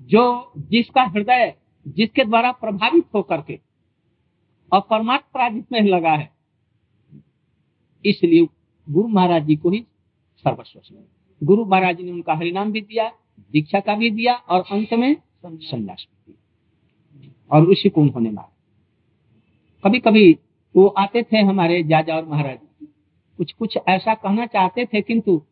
[0.00, 1.54] जो जिसका हृदय
[1.86, 3.58] जिसके द्वारा प्रभावित होकर के
[4.72, 6.30] और परमात्मा जिसमें लगा है,
[8.04, 8.46] इसलिए
[8.88, 9.84] गुरु महाराज जी को ही
[10.44, 10.80] सर्वस्व
[11.42, 13.08] गुरु महाराज जी ने उनका हरिनाम भी दिया,
[13.52, 18.52] दीक्षा का भी दिया और अंत में संन्यास भी दिया। और उसी को उन्होंने मारा।
[19.84, 20.32] कभी कभी
[20.74, 22.58] वो आते थे हमारे जाजा और महाराज
[23.38, 25.42] कुछ कुछ ऐसा कहना चाहते थे, किंतु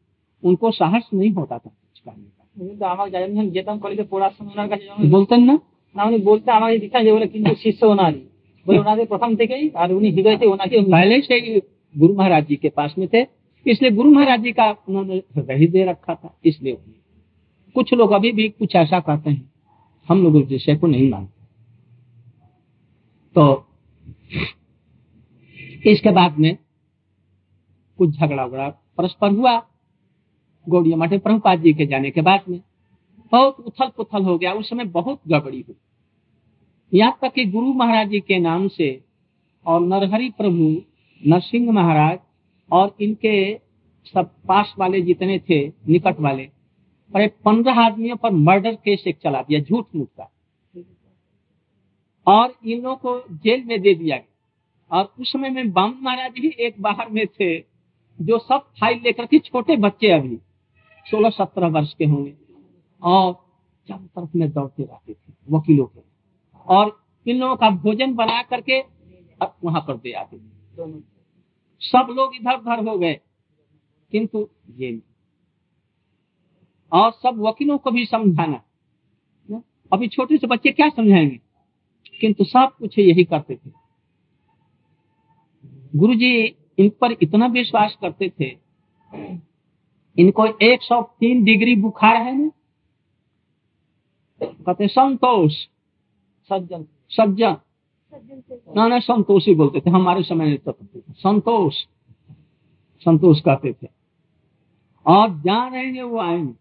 [0.43, 1.71] उनको साहस नहीं होता था।
[2.04, 5.36] कुछ कहने का কিন্তু আমাকে যাই আমি যেতাম কলেজে পড়ার সময় ওনার কাছে যখন बोलते
[5.42, 5.56] ना
[5.96, 8.22] না উনি বলতে আমাকে দীক্ষা যে বলে কিন্তু শিষ্য ওনারই
[8.66, 11.52] বলে ওনাদের প্রথম থেকেই আর উনি হৃদয়তে ওনাকে पहले से ही
[11.96, 13.22] गुरु महाराज जी के पास में थे
[13.66, 16.76] इसलिए गुरु महाराज जी का उन्होंने हृदय ही दे रखा था इसलिए
[17.76, 19.50] कुछ लोग अभी भी कुछ ऐसा कहते हैं
[20.08, 21.38] हम लोग उस विषय को नहीं मानते
[23.36, 23.44] तो
[25.86, 26.58] इसके बाद में
[28.00, 29.56] कुछ झगड़ा उगड़ा परस्पर हुआ
[30.69, 32.61] गौड़िया मठे प्रभुपाद जी के जाने के बाद में
[33.33, 35.77] बहुत उथल पुथल हो गया। उस समय बहुत गड़बड़ी हुई।
[36.93, 39.01] यहाँ तक कि गुरु महाराज जी के नाम से
[39.67, 40.83] और नरहरि प्रभु,
[41.27, 42.19] नरसिंह महाराज
[42.71, 43.55] और इनके
[44.07, 46.49] सब पास वाले जितने थे, निकट वाले,
[47.15, 50.31] अरे पंद्रह आदमियों पर मर्डर केस एक चला दिया झूठ मूठ का।
[52.27, 56.33] और इन लोगों को जेल में दे दिया गया। और उस समय में बाम महाराज
[56.33, 57.59] भी एक बाहर में थे,
[58.19, 60.39] जो सब फ़ाइल लेकर के छोटे बच्चे अभी
[61.07, 62.35] सोलह सत्रह वर्ष के होंगे
[63.03, 63.33] और
[63.89, 66.01] चारों तरफ़ में दौड़ते रहते थे, वकीलों के।
[66.67, 68.81] और इन लोगों का भोजन बना करके
[69.65, 71.01] वहाँ पर दे आते थे।
[71.83, 73.15] सब लोग इधर उधर हो गए,
[74.13, 75.01] किंतु ये
[76.93, 78.63] और सब वकीलों को भी समझाना
[79.93, 81.41] अभी छोटे से बच्चे क्या समझाएँगे?
[82.21, 83.71] किंतु सब कुछ यही करते थे।
[85.97, 86.45] गुरुजी
[86.79, 88.47] इन पर इतना विश्वास करते थे
[90.19, 92.51] इनको 103 डिग्री बुखार है ना?
[94.43, 95.53] कहते संतोष।
[96.51, 97.57] सज्जन। सज्जन।
[98.77, 100.79] ना ना संतोष ही बोलते थे हमारे समय में तो
[101.13, 101.75] संतोष।
[103.01, 103.89] संतोष कहते थे।
[105.07, 106.55] और जहाँ रहेंगे वो आएँगे।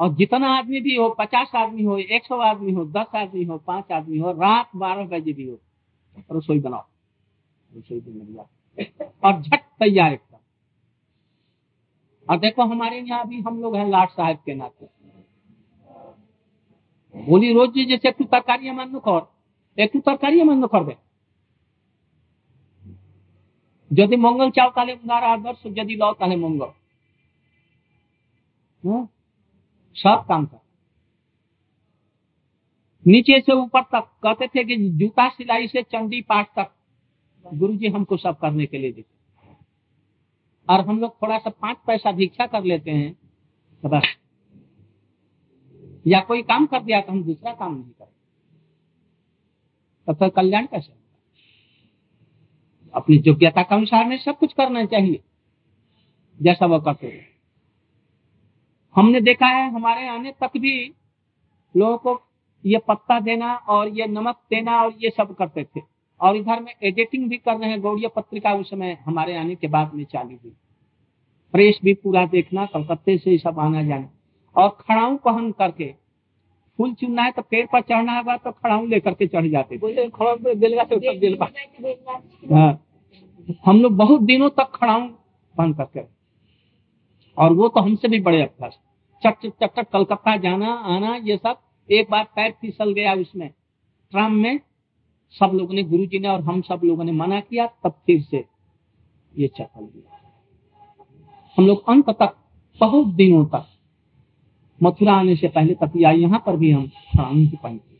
[0.00, 3.58] और जितना आदमी भी हो पचास आदमी हो एक सौ आदमी हो दस आदमी हो
[3.58, 5.58] पाँच आदमी हो रात बारह बजे भी हो
[6.32, 6.84] रसोई बनाओ।
[7.76, 8.86] रसोई जाए
[9.24, 10.18] और झट तैयार।
[12.27, 14.87] और देखो हमारे यहाँ भी हम लोग हैं लाट साहब के नाते
[17.15, 19.21] बोली रोज जी जैसे একটু তরকারি আমার কর
[19.77, 20.93] একটু তরকারি আমার করবে
[23.91, 26.71] যদি মঙ্গল চাও তাহলে উনার আদর্শ যদি লও তাহলে মঙ্গল
[28.83, 29.03] हाँ?
[29.95, 30.59] सब काम कर
[33.05, 36.71] नीचे से ऊपर तक कहते थे कि जूता सिलाई से चंडी पाठ तक
[37.45, 39.16] गुरुजी हमको सब करने के लिए देते
[40.68, 43.12] और हम लोग थोड़ा सा पाँच पैसा भिक्षा कर लेते हैं
[43.82, 44.14] तो बस।
[46.06, 48.12] या कोई काम कर दिया तो हम दूसरा काम नहीं करें
[50.08, 50.92] तब तक कल्याण कैसे?
[52.94, 55.20] अपनी योग्यता के अनुसार में सब कुछ करना चाहिए,
[56.40, 57.26] जैसा वो करते हैं
[58.96, 60.72] हमने देखा है, हमारे आने तक भी
[61.74, 62.20] लोगों को
[62.64, 65.80] ये पत्ता देना और ये नमक देना और ये सब करते थे।
[66.20, 69.66] और इधर में एडिटिंग भी कर रहे हैं। गौड़िया पत्रिका उस समय हमारे आने के
[69.68, 70.52] बाद में चालू हुई।
[71.54, 74.08] प्रेस भी पूरा देखना कलकत्ते से सब आना जाना।
[74.56, 75.92] और खड़ाऊ पहन करके
[76.78, 79.76] फूल चुनना है तो पेड़ पर चढ़ना होगा तो खड़ाऊ लेकर के चढ़ जाते
[82.54, 82.72] हाँ
[83.66, 85.06] हम लोग बहुत दिनों तक खड़ाऊ
[85.56, 86.00] पहन करके।
[87.36, 88.78] और वो तो हमसे भी बड़े अभ्यास
[89.22, 93.48] चट चट चट चट कलकत्ता जाना आना ये सब। एक बार पैर फिसल गया उसमें।
[94.12, 94.58] ट्राम में
[95.34, 98.22] सब लोगों ने गुरु जी ने और हम सब लोगों ने मना किया, तब फिर
[98.22, 98.44] से
[99.34, 100.20] ये चल दिया।
[101.56, 102.36] हम लोग अंत तक
[102.80, 103.66] बहुत दिनों तक
[104.80, 107.96] मथुरा आने से पहले तक या यहाँ पर भी हम ही पहनते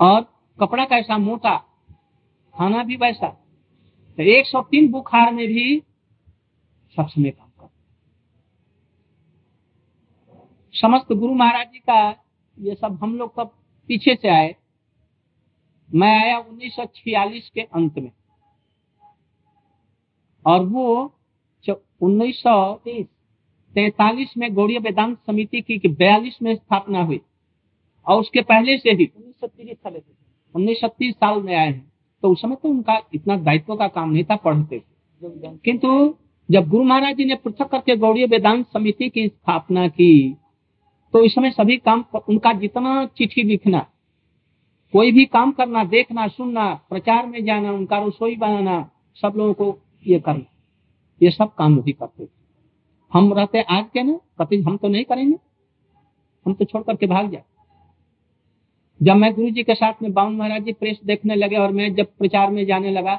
[0.00, 0.20] और
[0.58, 1.56] कपड़ा कैसा मोटा,
[2.54, 3.28] खाना भी वैसा
[4.18, 5.82] तो एक सौ तीन बुखार में भी
[6.96, 7.68] सब समय काम कर
[10.74, 11.98] समस्त गुरु महाराज जी का
[12.58, 13.50] ये सब हम लोग सब
[13.88, 14.54] पीछे से आए
[15.94, 18.10] मैं आया 1946 के अंत में।
[20.46, 20.86] और वो
[22.02, 27.20] उन्नीस सौ तैतालीस में गौड़ीय वेदांत समिति की बयालीस में स्थापना हुई,
[28.06, 30.00] और उसके पहले से ही उन्नीस सौ तीस साल
[30.54, 33.88] उन्नीस सौ तीस साल में आए हैं। तो उस समय तो उनका इतना दायित्व का
[33.88, 34.82] काम नहीं था पढ़ते
[35.64, 35.88] किंतु
[36.48, 40.36] जब गुरु महाराज जी ने पृथक करके गौड़ीय वेदांत समिति की स्थापना की
[41.14, 43.86] तो इस समय सभी काम उनका जितना चिट्ठी लिखना
[44.94, 49.78] कोई भी काम करना, देखना, सुनना, प्रचार में जाना, उनका रसोई बनाना, सब लोगों को
[50.06, 50.44] ये करना।
[51.22, 52.30] ये सब काम भी करते थे।
[53.12, 55.36] हम रहते आज के ना कभी हम तो नहीं करेंगे।
[56.46, 57.42] हम तो छोड़ करके भाग जाए।
[59.02, 61.94] जब मैं गुरु जी के साथ में बावन महाराज जी प्रेस देखने लगे और मैं
[61.94, 63.16] जब प्रचार में जाने लगा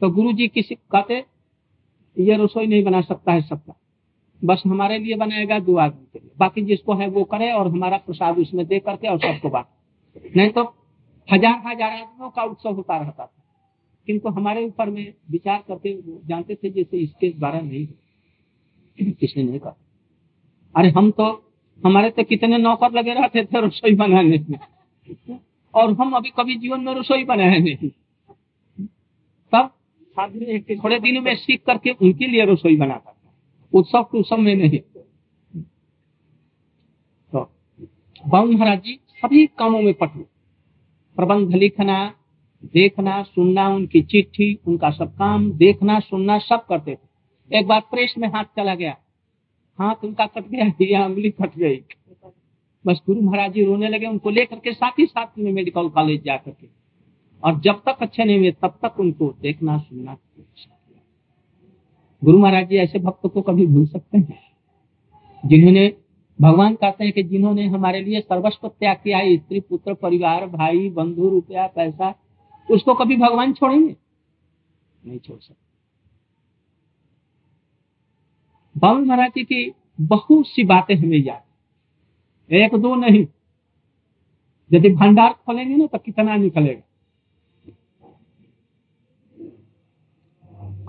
[0.00, 1.24] तो गुरु जी किसी कहते,
[2.18, 3.74] ये रसोई नहीं बना सकता है सबका।
[4.44, 7.96] बस हमारे लिए बनाएगा दो आदमी के लिए। बाकी जिसको है वो करे और हमारा
[7.96, 10.64] प्रसाद उसमें दे करके और सबको बांटे नहीं तो
[11.30, 13.32] हज़ार हज़ार आदमियों का उत्सव होता रहता था।
[14.08, 15.92] किंतु हमारे ऊपर में विचार करते
[16.28, 19.76] जानते थे जैसे इसके द्वारा नहीं हो। किसी नहीं कहा?
[20.74, 21.26] अरे हम तो
[21.80, 24.58] हमारे तो कितने नौकर लगे रहते थे रसोई बनाने में।
[25.74, 27.90] और हम अभी कभी जीवन में रसोई बनाए नहीं।
[29.52, 29.70] तब
[30.76, 33.32] थोड़े दिन में सीख करके उनके लिए रसोई बनाता था।
[33.72, 34.78] उत्सव के उत्सव में नहीं।
[37.32, 37.40] तो
[38.24, 40.24] बाबू महाराज जी सभी कामों में पटु।
[41.16, 42.14] प्रबंध लिखना,
[42.64, 47.10] देखना, सुनना, उनकी चिट्ठी, उनका सब काम, देखना, सुनना, सब करते थे।
[47.58, 48.96] एक बार प्रेस में हाथ चला गया।
[49.78, 51.82] हाथ उनका कट गया, या उंगली कट गई।
[52.86, 56.24] बस गुरु महाराज जी रोने लगे, उनको लेकर के साथ ही साथ में मेडिकल कॉलेज
[56.24, 56.68] जा करके।
[57.44, 60.16] और जब तक अच्छे नहीं हुए, तब तक उनको देखना, सुनना।
[62.24, 64.38] गुरु महाराज जी ऐसे भक्त को कभी भूल सकते हैं?
[65.46, 65.92] जिन्होंने
[66.40, 70.90] भगवान कहते हैं कि जिन्होंने हमारे लिए सर्वस्व त्याग किया है, स्त्री, पुत्र, परिवार, भाई,
[70.90, 72.14] बंधु, रुपया, पैसा,
[72.70, 73.96] उसको कभी भगवान छोड़ेंगे?
[75.06, 75.70] नहीं छोड़ सकते।
[78.80, 81.42] बाबा महाराज जी की बहुत सी बातें हमें याद
[82.52, 83.26] एक दो नहीं।
[84.72, 86.82] यदि भंडार खोलेंगे ना तो कितना निकलेगा?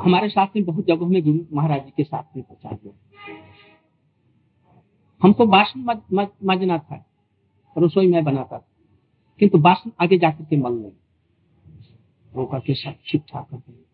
[0.03, 2.93] हमारे साथ में बहुत जगहों में गुरु महाराज जी के साथ में प्रचार हुआ।
[5.23, 7.05] हमको बासन मज, मज, मजना था
[7.77, 8.67] रसोई में बनाता था।
[9.39, 11.01] किंतु बासन आगे जाकर के मल लेंगे
[12.33, 13.85] वो करके सब ठीक ठाक कर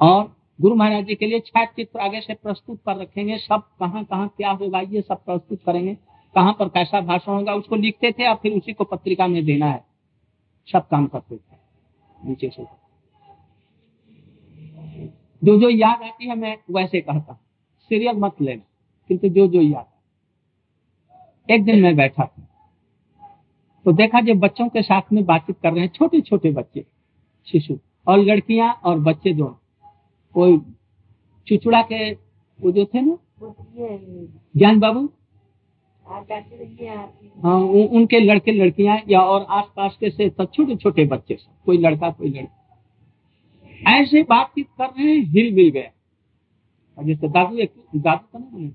[0.00, 4.04] और गुरु महाराज जी के लिए छाया चित्र आगे से प्रस्तुत कर रखेंगे। सब कहाँ
[4.04, 5.94] कहाँ क्या होगा ये सब प्रस्तुत करेंगे।
[6.34, 9.66] कहाँ पर कैसा भाषण होगा उसको लिखते थे और फिर उसी को पत्रिका में देना
[9.66, 9.84] है।
[10.72, 11.56] सब काम करते थे।
[12.24, 12.64] नीचे से।
[15.44, 17.40] जो जो याद आती है मैं वैसे कहता हूँ।
[17.80, 18.62] सीरियल मत लेना।
[19.08, 19.91] किंतु जो जो याद।
[21.48, 22.48] एक दिन मैं बैठा था।
[23.86, 26.84] तो देखा जो बच्चों के साथ में बातचीत कर रहे हैं छोटे छोटे बच्चे,
[27.48, 29.54] शिशु, और लड़कियाँ और बच्चे दोनों।
[30.34, 30.58] कोई
[31.46, 33.16] चुचुड़ा के वो जो थे ना?
[34.56, 35.08] ज्ञान बाबू?
[37.44, 37.58] हाँ
[37.90, 41.36] उनके लड़के लड़कियाँ या और आसपास के से सब छोटे छोटे बच्चे
[41.66, 45.90] कोई लड़का, कोई लड़की। ऐसे बातचीत कर रहे हैं, हिल मिल गए
[46.98, 48.68] जैसे दादू एक, दादू का ना,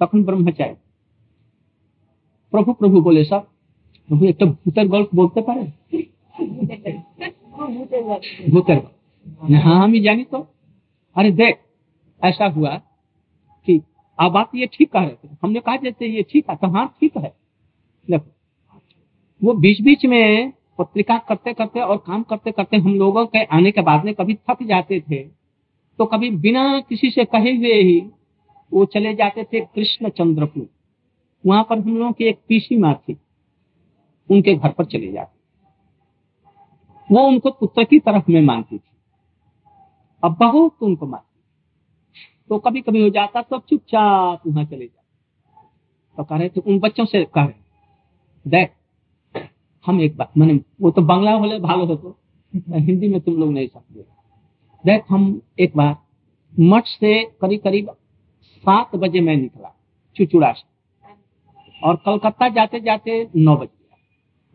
[0.00, 0.74] तखन ब्रह्मचारी।
[2.54, 3.46] प्रभु प्रभु बोले सब
[4.08, 5.40] प्रभु एक तो भूतर गल्प बोलते
[8.50, 8.76] भूतर
[9.54, 10.38] हाँ हम ही जानी तो।
[11.16, 11.58] अरे देख,
[12.22, 12.74] ऐसा हुआ
[13.68, 13.80] कि
[14.18, 16.86] अब आप ये ठीक कह रहे थे। हमने कहा जैसे ये ठीक है तो हाँ
[17.00, 17.32] ठीक है।
[18.08, 18.30] देखो,
[19.40, 23.70] वो बीच बीच में पत्रिका करते करते और काम करते करते हम लोगों के आने
[23.70, 25.22] के बाद में कभी थक जाते थे।
[25.98, 28.00] तो कभी बिना किसी से कहे हुए ही
[28.72, 30.68] वो चले जाते थे कृष्ण चंद्रपुर
[31.44, 33.16] वहाँ पर हम लोगों की एक पीसी माँ थी।
[34.30, 35.32] उनके घर पर चले जाते।
[37.10, 38.90] वो उनको पुत्र की तरफ़ में मानती थी।
[40.22, 41.32] अब बहुत उनको मानती
[42.48, 45.62] तो कभी कभी हो जाता तो चुपचाप वहाँ चले जाते।
[46.16, 48.70] तो कह रहे थे, उन बच्चों से कह रहे देख,
[49.86, 52.18] हम एक बार मैंने, वो तो बांग्ला बोले, भालो हो तो।
[52.54, 54.00] हिंदी में तुम लोग नहीं सकते
[54.84, 55.96] देख, हम एक बार
[56.60, 57.90] मठ से करीब करीब
[58.54, 59.74] सात बजे मैं निकला,
[60.16, 60.73] चुचुड़ा से।
[61.84, 63.96] और कलकत्ता जाते जाते नौ बज गया।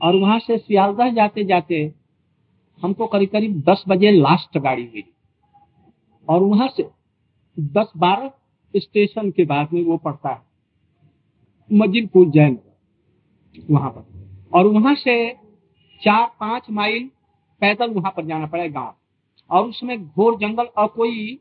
[0.01, 1.81] और वहाँ से सियालदह जाते जाते
[2.81, 5.11] हमको करीब करीब दस बजे लास्ट गाड़ी मिली।
[6.27, 6.89] और वहाँ से
[7.57, 8.31] दस बारह
[8.73, 10.41] स्टेशन के बाद में वो पड़ता है
[11.69, 12.57] मजिलपुर जैन
[13.71, 15.33] वहाँ पर। और वहाँ से
[16.01, 17.09] चार पाँच माइल
[17.61, 18.95] पैदल वहाँ पर जाना पड़ेगा गाँव।
[19.49, 21.39] और उसमें घोर जंगल और कोई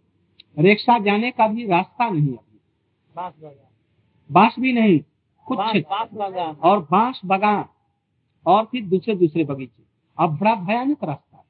[0.58, 2.38] रिक्शा जाने का भी रास्ता नहीं है।
[4.30, 5.00] बाँस भी नहीं।
[5.48, 5.58] कुछ
[6.62, 7.64] और बाँस बगान
[8.46, 9.82] और फिर दूसरे दूसरे बगीचे।
[10.18, 11.44] अब बड़ा भयानक रास्ता।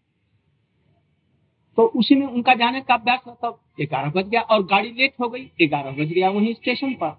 [1.78, 5.28] तो उसी में उनका जाने का अभ्यास होता ग्यारह बज गया और गाड़ी लेट हो
[5.28, 7.16] गई ग्यारह बज गया वहीं स्टेशन पर।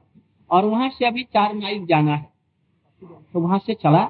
[0.49, 2.29] और वहाँ से अभी चार माइल जाना है।
[3.01, 4.09] तो वहाँ से चला।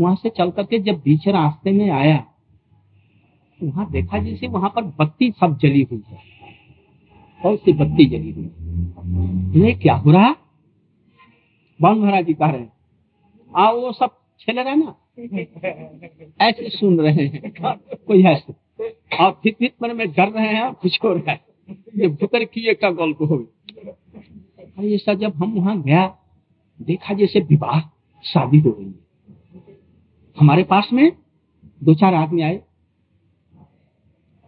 [0.00, 2.24] वहाँ से चल करके जब बीच रास्ते में आया
[3.60, 6.18] वहाँ देखा जैसे वहाँ पर बत्ती सब जली हुई है।
[7.40, 10.34] बहुत सी बत्ती जली हुई ये क्या हो रहा?
[11.82, 12.72] बाल महाराज जी कह रहे हैं।
[13.56, 14.96] आ वो सब छेल रहे ना?
[16.40, 17.52] ऐसे सुन रहे हैं।
[18.06, 18.52] कोई ऐसे?
[19.20, 22.44] और फिर फिर मन में डर रहे हैं और कुछ हो रहा है। ये भूतर
[22.44, 26.18] की एक गल्प हो गई ऐसा जब हम वहाँ गया
[26.82, 27.80] देखा जैसे विवाह
[28.24, 29.02] शादी हो रही है
[30.40, 31.12] हमारे पास में
[31.82, 32.62] दो चार आदमी आए।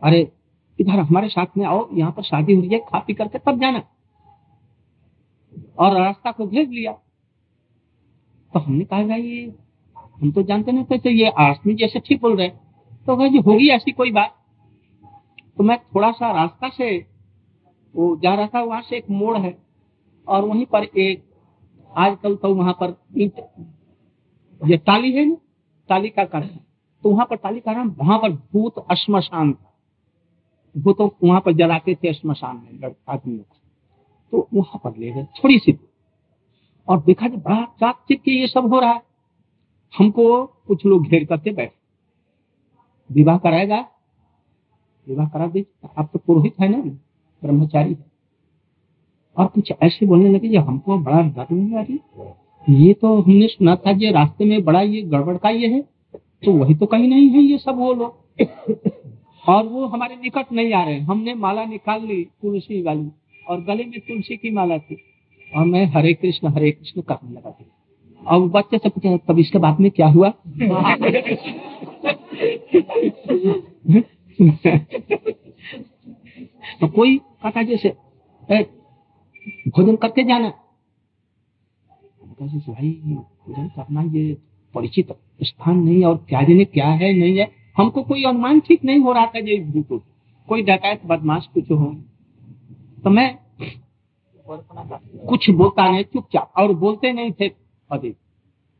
[0.02, 0.32] अरे
[0.80, 3.60] इधर हमारे साथ में आओ यहाँ पर शादी हो रही है खा पी करके तब
[3.60, 3.82] जाना।
[5.78, 7.03] और रास्ता को भेज लिया।
[8.54, 9.54] तो हमने कहा, भाई, ये,
[10.22, 12.48] हम तो जानते नहीं थे तो ये आसमी जैसे ठीक बोल रहे
[13.06, 14.34] तो भाई जी, होगी ऐसी कोई बात?
[15.56, 17.06] तो मैं थोड़ा सा रास्ता से,
[17.96, 19.58] वो जा रहा था, वहाँ से एक मोड़ है,
[20.28, 21.24] और वहीं पर एक,
[21.96, 23.32] आजकल तो वहाँ पर ईंट,
[24.64, 25.36] ये टाली है ना,
[25.88, 26.46] टाली का कारण
[27.02, 29.70] तो वहाँ पर टाली का नाम, वहाँ पर भूत श्मशान था।
[30.76, 33.56] भूतों वहाँ पर जलाते थे श्मशान में आदमियों को
[34.32, 35.72] तो वहाँ पर ले गए थोड़ी सी
[36.88, 39.02] और देखा कि बड़ा चाक के ये सब हो रहा है।
[39.92, 41.72] हमको कुछ लोग घेर करके बैठे।
[43.10, 43.84] विवाह कराएगा?
[45.06, 45.64] विवाह करा दे
[45.98, 46.78] आप तो पुरोहित है ना,
[47.42, 48.04] ब्रह्मचारी है।
[49.36, 51.98] और कुछ ऐसे बोलने लगे जो हमको बड़ा डर आ रही?
[52.68, 55.80] ये तो हमने सुना था ये रास्ते में बड़ा ये गड़बड़ का ये है
[56.44, 58.22] तो वही तो कहीं नहीं है ये सब वो लोग।
[59.44, 63.08] और वो हमारे निकट नहीं आ रहे। हमने माला निकाल ली, तुलसी वाली,
[63.48, 64.96] और गले में तुलसी की माला थी।
[65.56, 67.64] और मैं हरे कृष्ण हरे कृष्ण करने लगा था
[68.26, 70.28] और बच्चे से पूछा, तब इसके बाद में क्या हुआ?
[76.80, 77.88] तो कोई कहता जैसे
[79.68, 80.48] भोजन करके जाना।
[82.42, 84.36] भाई, भोजन करना ये
[84.74, 88.98] परिचित स्थान नहीं और क्या जाने क्या है, नहीं है। हमको कोई अनुमान ठीक नहीं
[88.98, 90.04] हो रहा था ये भूत
[90.48, 91.94] कोई डकैत, बदमाश कुछ हो।
[93.04, 93.43] तो मैं
[94.48, 97.48] कुछ बोलता नहीं चुपचाप। और बोलते नहीं थे
[97.90, 98.16] अधिक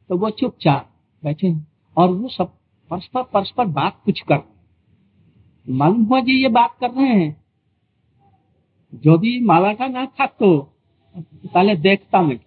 [0.08, 0.90] तो वो चुपचाप
[1.24, 2.56] बैठे हैं। और वो सब
[2.90, 4.38] परस्पर परस्पर बात कुछ कर।
[5.68, 7.44] मालूम हुआ जी ये बात कर रहे हैं?
[8.94, 10.74] यदि माला का ना था तो
[11.18, 12.38] पहले देखता मैं।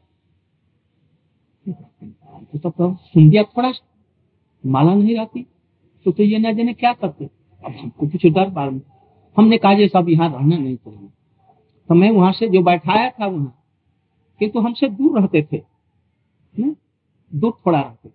[2.45, 3.73] तो, तो, तो सुन दिया थोड़ा
[4.65, 5.43] माला नहीं रहती।
[6.05, 7.25] तो, तो ये न जाने क्या करते।
[7.65, 8.81] अब हमको कुछ डर मालूम
[9.37, 11.09] हमने कहा ये सब यहाँ रहना नहीं चाहिए।
[11.89, 13.53] तो मैं वहाँ से जो बैठाया था वहाँ
[14.41, 15.61] किंतु हमसे दूर रहते थे,
[16.55, 16.75] न?
[17.31, 18.09] दूर थोड़ा रहते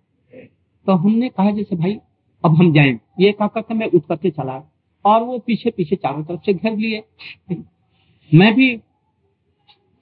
[0.85, 1.99] तो हमने कहा, जैसे भाई,
[2.43, 4.61] अब हम जाए। ये कहा करके मैं करके चला।
[5.05, 7.03] और वो पीछे पीछे चारों तरफ़ से घेर लिए।
[8.31, 8.75] मैं भी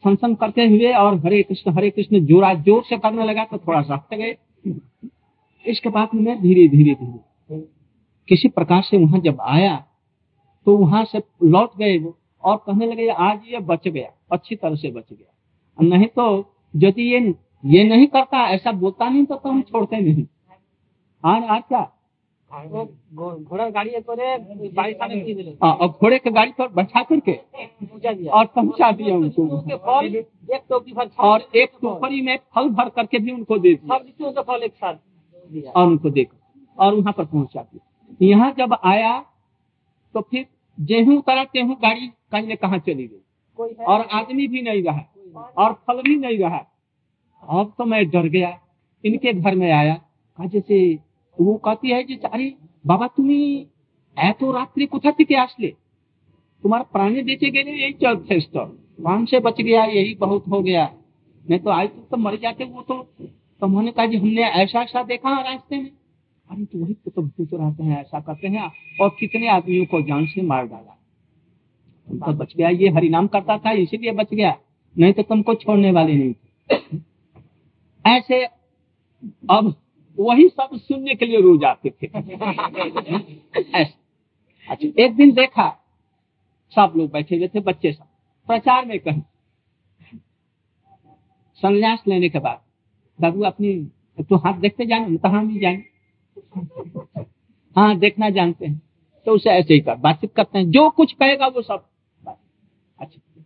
[0.03, 3.82] सनसन करते हुए और हरे कृष्ण हरे कृष्ण जोरा ज़ोर से करने लगा तो थोड़ा
[3.82, 4.36] सा हट गए।
[5.65, 7.59] इसके बाद मैं धीरे धीरे धीरे,
[8.28, 9.76] किसी प्रकार से वहाँ जब आया
[10.67, 14.75] तो वहाँ से लौट गए वो। और कहने लगे आज ये बच गया अच्छी तरह
[14.75, 16.25] से बच गया। नहीं तो
[16.73, 17.19] यदि ये
[17.67, 20.25] ये नहीं करता ऐसा बोलता नहीं तो, तो हम छोड़ते नहीं।
[21.23, 21.91] आज आज क्या?
[22.51, 24.37] घोड़ा गाड़ी करे
[24.69, 27.33] बाईस साल में दिले हाँ, और घोड़े के गाड़ी पर बैठा करके
[28.29, 29.43] और पहुँचा दिया उनको।
[30.55, 33.97] एक टोकरी और एक टोकरी में फल भर करके भी उनको दे दिया।
[34.41, 34.95] फल एक साथ
[35.75, 36.37] और उनको देखा
[36.77, 39.19] और वहाँ पर पहुँचा दिया। यहाँ जब आया
[40.15, 40.45] तो फिर
[40.77, 43.22] गेहूँ उतरा गेहूँ गाड़ी कहीं ने कहा चली गई
[43.59, 46.64] कोई है और आदमी भी नहीं रहा और फल भी नहीं रहा
[47.42, 48.59] अब तो मैं डर गया
[49.04, 50.78] इनके घर में आया कहा जैसे
[51.38, 52.54] वो कहती है जैसे अरे
[52.86, 53.40] बाबा तुम्ही
[54.16, 55.70] এত রাত্রি কোথা থেকে আসলে
[56.62, 58.54] तुम्हारा प्राणी बेचे गए यही यथेष्ट
[58.98, 60.84] प्राण से बच गया यही बहुत हो गया
[61.44, 62.94] नहीं तो आज तक तो मर जाते वो तो
[63.61, 65.90] तो उन्होंने कहा जी हमने ऐसा ऐसा देखा रास्ते में
[66.48, 70.26] अरे तो वही तो भूत रहते हैं ऐसा करते हैं और कितने आदमियों को जान
[70.26, 70.92] से मार डाला
[72.12, 74.57] तो बच गया, ये हरिनाम करता था, इसीलिए बच गया।
[74.95, 76.99] नहीं तो तुमको छोड़ने वाले नहीं
[78.05, 78.43] ऐसे
[79.49, 79.74] अब
[80.18, 82.07] वही सब सुनने के लिए रोज आते थे।
[83.74, 83.93] ऐसे।
[84.68, 85.70] अच्छा एक दिन देखा,
[86.76, 88.05] सब लोग बैठे हुए थे, बच्चे सब।
[88.49, 89.22] प्रचार में कहीं।
[91.64, 92.62] संन्यास लेने के बाद
[93.20, 93.74] बाबू अपनी
[94.20, 96.62] तो हाथ देखते जाने तो हम भी जाएँगे?
[97.76, 98.82] हाँ देखना जानते हैं।
[99.26, 101.86] तो उसे ऐसे ही कर, बातचीत करते हैं। जो कुछ कहेगा वो सब
[103.01, 103.43] अच्छा।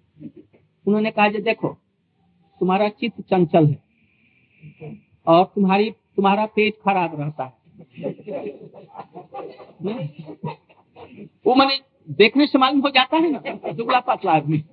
[0.87, 1.67] उन्होंने कहा जे, देखो,
[2.59, 3.83] तुम्हारा चित्त चंचल है
[5.27, 7.53] और तुम्हारी, तुम्हारा पेट खराब रहता है।
[11.45, 11.79] वो मैंने
[12.09, 14.63] देखने से मालूम हो जाता है ना, दुबला पतला आदमी।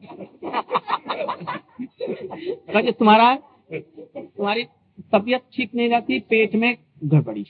[2.72, 3.34] कहा तुम्हारा,
[3.74, 4.64] तुम्हारी
[5.12, 7.46] तबीयत ठीक नहीं रहती, पेट में गड़बड़ी।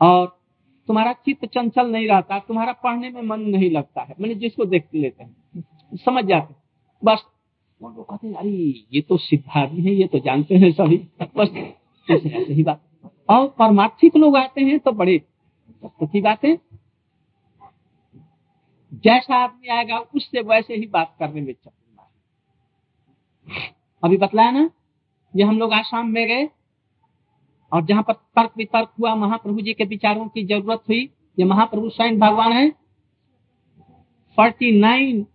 [0.00, 0.38] और
[0.86, 4.88] तुम्हारा चित्त चंचल नहीं रहता, तुम्हारा पढ़ने में मन नहीं लगता है। मैंने जिसको देख
[4.94, 5.36] लेते हैं।
[5.92, 6.54] समझ जाते।
[7.04, 7.22] बस।
[7.82, 8.50] वो लोग कहते अरे,
[8.92, 10.96] ये तो सिद्ध आदमी है, ये तो जानते हैं सभी।
[11.36, 11.48] बस
[12.10, 12.82] ऐसे ऐसे ही बात।
[13.30, 15.18] और परमार्थिक लोग आते हैं तो बड़े
[15.84, 16.56] की बातें।
[18.94, 21.70] जैसा आदमी आएगा, उससे वैसे ही बात करने में चल
[24.02, 24.70] अभी बतलाया ना,
[25.36, 26.48] ये हम लोग आसाम में गए
[27.72, 31.08] और जहाँ पर तर्क वितर्क हुआ, महाप्रभु जी के विचारों की ज़रूरत हुई।
[31.38, 32.70] ये महाप्रभु स्वयं भगवान है।
[34.36, 35.26] फोर्टी नाइन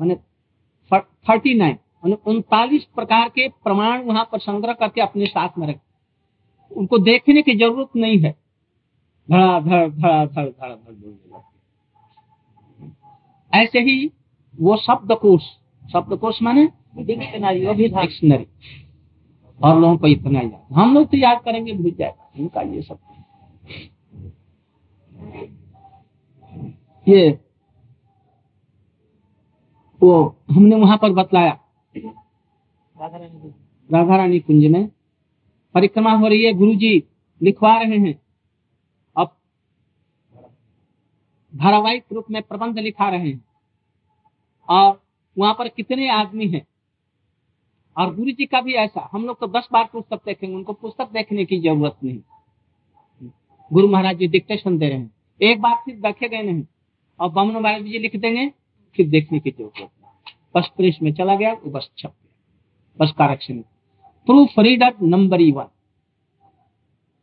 [0.00, 1.78] थर्टी नाइन
[2.26, 5.80] उनतालीस प्रकार के प्रमाण वहाँ पर संग्रह करके अपने साथ में रखे।
[6.70, 8.30] उनको देखने की ज़रूरत नहीं है।
[9.28, 11.52] धड़ा धड़ाधड़ धड़ाधड़ धड़ाधड़ बोलने लगते
[13.52, 14.10] ऐसे ही
[14.54, 15.42] वो शब्दकोश
[15.82, 18.46] शब्दकोश माने डिक्शनरी अभिधान डिक्शनरी।
[19.60, 22.98] और लोगों को इतना याद। हम लोग तो याद करेंगे, भूल जाएगा। इनका ये सब।
[27.06, 27.38] ये
[30.04, 31.58] वो हमने वहाँ पर बतलाया।
[33.90, 34.88] राधा रानी कुंज में
[35.74, 37.04] परिक्रमा हो रही है गुरु जी
[37.42, 38.14] लिखवा रहे हैं।
[39.16, 39.30] अब
[41.54, 43.44] धारावाहिक रूप में प्रबंध लिखा रहे हैं।
[44.68, 45.02] और
[45.38, 46.66] वहाँ पर कितने आदमी हैं?
[47.98, 51.10] और गुरु जी का भी ऐसा, हम लोग तो दस बार पुस्तक देखेंगे, उनको पुस्तक
[51.12, 53.30] देखने की ज़रूरत नहीं।
[53.72, 56.64] गुरु महाराज जी डिक्टेशन दे रहे हैं। एक बार फिर देखे गए नहीं।
[57.20, 58.52] और बमन महाराज जी लिख देंगे।
[58.96, 59.90] फिर देखने की ज़रूरत
[60.56, 63.58] बस प्रेस में चला गया, वो बस छप गया। बस करेक्शन
[64.26, 65.64] प्रूफ रीडर नंबर ही वन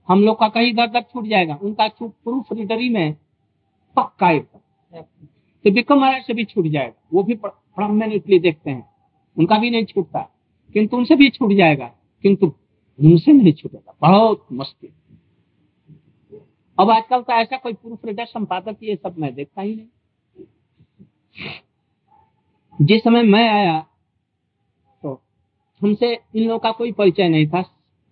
[0.07, 3.13] हम लोग का कहीं दर दर छूट जाएगा। उनका प्रूफ रीडरी में
[3.95, 4.39] पक्का
[5.65, 8.89] तो विक्रम महाराज से भी छूट जाएगा। वो भी परमानेंटली देखते हैं।
[9.37, 10.21] उनका भी नहीं छूटता।
[10.73, 11.85] किंतु उनसे भी छूट जाएगा।
[12.21, 12.47] किंतु
[12.99, 14.91] उनसे नहीं छूटेगा। बहुत मुश्किल।
[16.79, 19.87] अब आजकल तो ऐसा कोई प्रूफ रीडर संपादक ये सब मैं देखता ही नहीं।
[22.81, 23.79] जिस समय मैं आया
[25.03, 25.21] तो
[25.81, 27.63] हमसे इन लोगों का कोई परिचय नहीं था।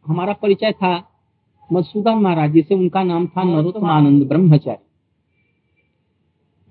[0.05, 1.11] हमारा परिचय था
[1.73, 4.85] मधुसूदन महाराज जी से उनका नाम था नरोत्तम आनंद ब्रह्मचारी।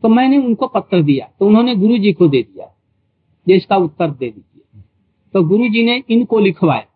[0.02, 2.74] तो मैंने उनको पत्र दिया तो उन्होंने गुरु जी को दे दिया
[3.48, 4.82] ये इसका उत्तर दे दीजिए।
[5.34, 6.86] तो गुरु जी ने इनको लिखवाया।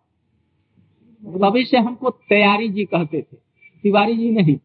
[1.23, 3.37] तभी से हमको तैयारी जी कहते थे।
[3.83, 4.59] तिवारी जी नहीं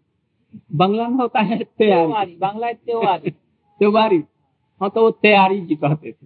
[0.73, 3.31] बंगला में होता है तैयारी। बांग्ला त्योहारी
[3.79, 4.23] त्योहारी
[4.81, 6.25] हाँ तो वो तैयारी जी कहते थे।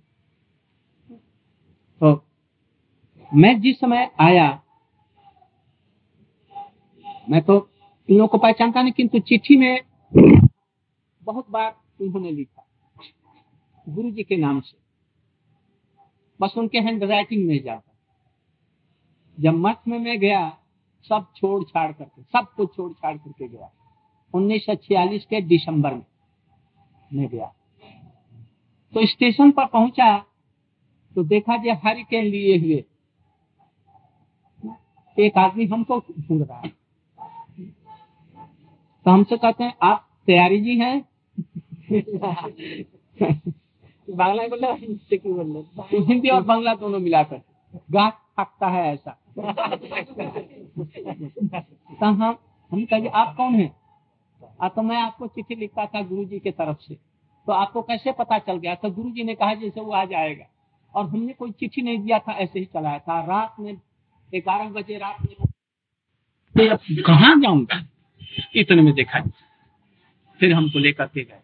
[2.01, 2.23] तो
[3.31, 4.61] मैं जिस समय आया,
[7.29, 7.55] मैं तो
[8.09, 9.81] इन लोगों को पहचानता नहीं, किंतु चिट्ठी में
[11.23, 12.65] बहुत बार उन्होंने लिखा,
[13.87, 14.77] गुरु जी के नाम से।
[16.39, 17.91] बस उनके हैंड राइटिंग में जाता।
[19.37, 20.47] जब मठ में मैं गया,
[21.09, 23.71] सब छोड़ छाड़ करके, सब कुछ छोड़ छाड़ करके गया।
[24.33, 26.05] उन्नीस सौ छियालीस के दिसंबर में
[27.11, 27.51] मैं गया।
[28.93, 30.17] तो स्टेशन पर पहुँचा
[31.15, 32.85] तो देखा जो हरिकेन लिए हुए।
[35.25, 36.69] एक आदमी हमको ढूंढ रहा है।
[39.05, 41.05] तो हमसे कहते हैं आप तैयारी जी हैं?
[44.09, 44.87] बांग्ला बोल रहे
[45.43, 47.41] बोल। रहे तो हिंदी और बांग्ला दोनों मिलाकर।
[47.91, 49.17] गाठ थकता है ऐसा।
[51.99, 52.37] तो हम
[52.71, 53.75] हम कहिए आप कौन हैं?
[54.61, 57.10] आ तो मैं आपको चिट्ठी लिखता था गुरु जी के तरफ़ से।
[57.47, 58.75] तो आपको कैसे पता चल गया?
[58.75, 60.45] तो गुरु जी ने कहा, जैसे वो आ जाएगा
[60.93, 63.75] और हमने कोई चिट्ठी नहीं दिया था, ऐसे ही चलाया था। रात में,
[64.33, 65.35] ग्यारह बजे रात में
[67.03, 67.87] कहाँ जाऊँगा?
[68.55, 69.19] इतने में देखा
[70.39, 71.39] फिर हमको लेकर के गए।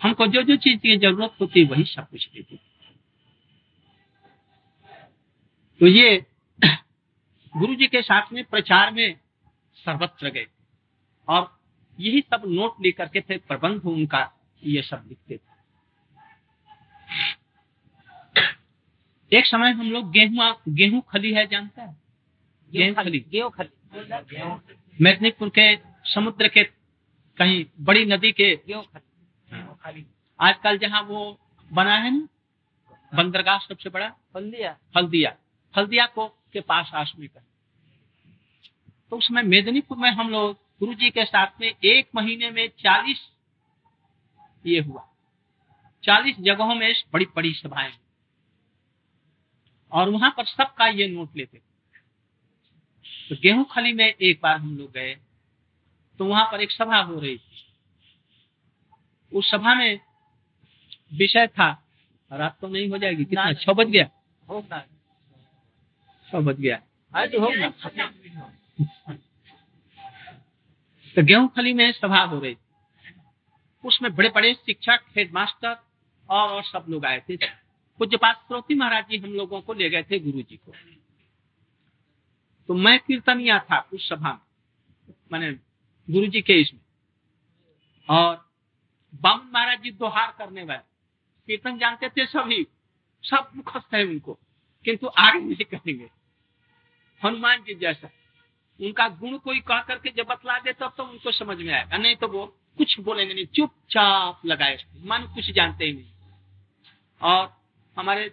[0.00, 2.56] हमको जो जो चीज़ की ज़रूरत होती, वही सब कुछ देते
[5.80, 6.26] तो ये
[7.56, 9.14] गुरु जी के साथ में प्रचार में
[9.76, 10.46] सर्वत्र गए।
[11.28, 11.58] और
[12.00, 14.20] यही सब नोट लेकर के थे प्रबंध उनका।
[14.62, 15.48] ये सब लिखते थे।
[19.32, 21.96] एक समय हम लोग गेहूँ गेहूँ खली है जानता है?
[22.70, 23.68] गेहूँ खली गेहूँ खली।
[24.98, 26.64] मेदनीपुर के समुद्र के
[27.38, 30.06] कहीं बड़ी नदी के गेहूँ खली।
[30.40, 31.38] आजकल जहाँ वो
[31.70, 32.28] बना है ना
[33.12, 34.06] बंदरगाह सबसे बड़ा
[34.36, 35.36] हल्दिया हल्दिया
[35.74, 37.40] हल्दिया को के पास आसमी का।
[39.10, 43.18] तो उसमें मेदिनीपुर में हम लोग गुरु जी के साथ में एक महीने में चालीस
[44.64, 45.06] ये हुआ।
[46.04, 47.92] चालीस जगहों में बड़ी बड़ी सभाएँ।
[49.92, 51.58] और वहाँ पर सबका ये नोट लेते
[53.28, 55.16] तो गेहूँ खली में एक बार हम लोग गए
[56.20, 57.66] तो वहाँ पर एक सभा हो रही थी।
[59.32, 60.00] उस सभा में
[61.18, 61.68] विषय था।
[62.30, 63.52] रात तो नहीं हो जाएगी कितना?
[63.52, 64.08] छह बज गया।
[64.48, 64.80] होगा
[66.28, 66.80] छह बज गया।
[67.14, 67.68] आज होगा
[71.16, 72.69] तो गेहूँ खली में सभा हो रही थी।
[73.84, 75.76] उसमें बड़े बड़े शिक्षक हेडमास्टर
[76.30, 77.36] और, और सब लोग आए थे।
[77.98, 80.72] पूज्यपात श्रोती महाराज जी हम लोगों को ले गए थे गुरु जी को।
[82.68, 85.52] तो मैं कीर्तनिया था उस सभा में मैंने
[86.08, 86.80] गुरु जी के इसमें।
[88.08, 88.50] और
[89.14, 90.88] बामन महाराज जी दोहार करने वाले।
[91.46, 92.66] कीर्तन जानते थे सभी
[93.24, 94.38] सब मुखस्त है उनको
[94.84, 96.10] किंतु आगे नहीं करेंगे।
[97.24, 98.10] हनुमान जी जैसा।
[98.80, 102.16] उनका गुण कोई कह करके जब बतला दे तब तो उनको समझ में आएगा नहीं
[102.16, 106.10] तो वो कुछ बोलेंगे नहीं चुपचाप लगाए मन कुछ जानते ही नहीं।
[107.20, 107.52] और
[107.96, 108.30] हमारे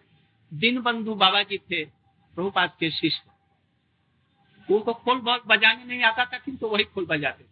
[0.51, 6.37] दिन बंधु बाबा जी थे प्रभुपाद के शिष्य। उनको खोल बहुत बजाने नहीं आता था
[6.37, 7.47] किंतु तो वही खोल बजाते थे।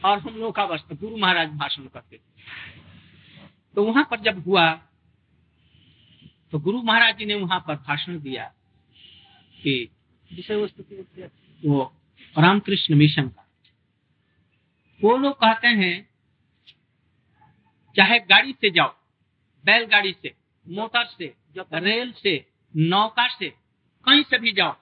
[0.00, 2.22] और हम लोग का बस गुरु महाराज भाषण करते थे।
[3.76, 4.70] तो वहाँ पर जब हुआ
[6.52, 8.44] तो गुरु महाराज जी ने वहाँ पर भाषण दिया
[9.56, 9.88] कि
[10.30, 10.82] विषय वस्तु
[11.62, 11.82] वो
[12.36, 13.46] रामकृष्ण मिशन का
[15.02, 16.08] वो लोग कहते हैं,
[17.96, 18.94] चाहे गाड़ी से जाओ,
[19.64, 20.34] बैलगाड़ी से,
[20.68, 21.34] मोटर से,
[21.74, 23.48] रेल से नौका से,
[24.04, 24.76] कहीं से भी जाओ,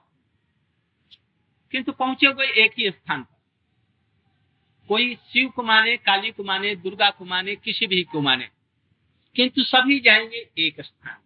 [1.71, 3.37] किंतु पहुँचे हुए एक ही स्थान पर।
[4.87, 8.49] कोई शिव को माने, काली को माने, दुर्गा को माने, किसी भी को माने,
[9.35, 11.17] किंतु सभी जाएँगे एक स्थान।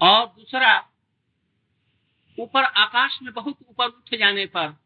[0.00, 0.88] और दूसरा,
[2.38, 4.85] ऊपर आकाश में बहुत ऊपर उठ जाने पर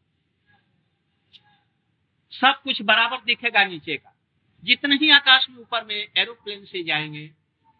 [2.33, 4.13] सब कुछ बराबर दिखेगा नीचे का।
[4.63, 7.29] जितने ही आकाश में ऊपर में एरोप्लेन से जाएँगे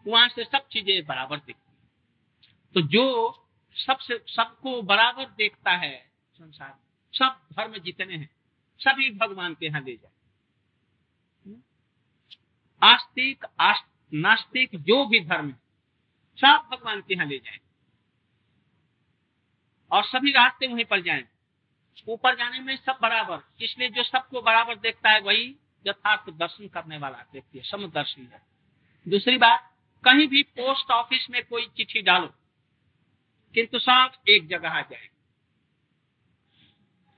[0.06, 1.70] वहाँ से सब चीज़ें बराबर दिखती
[2.76, 3.04] तो जो
[3.76, 5.98] सबसे सबको बराबर देखता है
[6.34, 6.78] संसार
[7.14, 8.30] सब धर्म जितने हैं
[8.82, 10.10] सभी भगवान के यहाँ ले जाए
[12.82, 15.60] आस्तिक आस्त, नास्तिक जो भी धर्म है
[16.40, 17.60] सब भगवान के यहाँ ले जाए
[19.92, 21.24] और सभी रास्ते वहीं पर जाएँ
[22.08, 25.56] ऊपर जाने में सब बराबर। इसलिए जो सबको बराबर देखता है वही
[25.88, 28.42] यथार्थ दर्शन करने वाला व्यक्ति है, समदर्शी है।
[29.08, 29.72] दूसरी बात,
[30.04, 32.28] कहीं भी पोस्ट ऑफ़िस में कोई चिट्ठी डालो,
[33.56, 35.10] किंतु सब एक जगह आ जाए।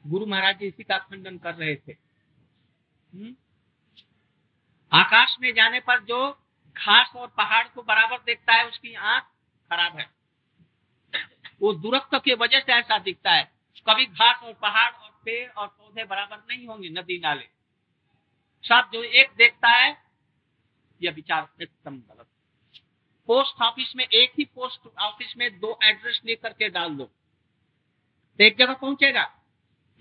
[0.08, 1.92] गुरु महाराज जी इसी का खंडन कर रहे थे।
[3.14, 3.36] हुँ?
[4.92, 6.30] आकाश में जाने पर जो
[6.78, 9.24] घास और पहाड़ को बराबर देखता है, उसकी आँख
[9.72, 10.10] खराब है।
[11.62, 13.52] वो दूरत्व की वजह से ऐसा दिखता है।
[13.82, 17.48] कभी घास और पहाड़ और पेड़ और पौधे बराबर नहीं होंगे, नदी नाले।
[18.64, 19.98] सब जो एक देखता है
[21.02, 22.28] यह विचार एकदम गलत
[23.30, 27.10] पोस्ट ऑफ़िस में एक ही पोस्ट ऑफ़िस में दो एड्रेस लेकर के डाल दो।
[28.40, 29.24] एक जगह पहुंचेगा,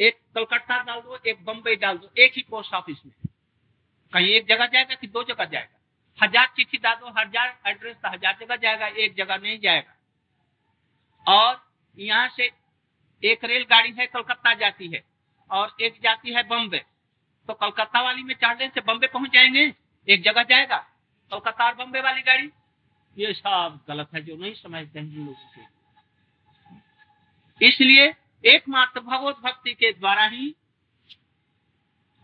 [0.00, 3.14] एक कलकत्ता डाल दो, एक बम्बई डाल दो, एक ही पोस्ट ऑफ़िस में।
[4.12, 5.78] कहीं एक जगह जाएगा कि दो जगह जाएगा?
[6.18, 9.94] हज़ार चिट्ठी डाल दो, हज़ार एड्रेस तो हज़ार जगह जाएगा, एक जगह नहीं जाएगा।
[11.26, 11.62] और
[11.96, 12.50] यहाँ से
[13.24, 15.04] एक रेलगाड़ी है, कलकत्ता जाती है
[15.50, 16.78] और एक जाती है बम्बे।
[17.48, 19.74] तो कलकत्ता वाली में चढ़ने से बम्बे पहुँच जाएँगे,
[20.08, 20.76] एक जगह जाएगा,
[21.32, 22.50] कलकत्ता और बम्बे वाली गाड़ी।
[23.18, 25.82] ये सब गलत है जो नहीं समझते हैं लोगों के
[27.68, 28.14] इसलिए
[28.44, 30.54] एकमात्र भगवत भक्ति के द्वारा ही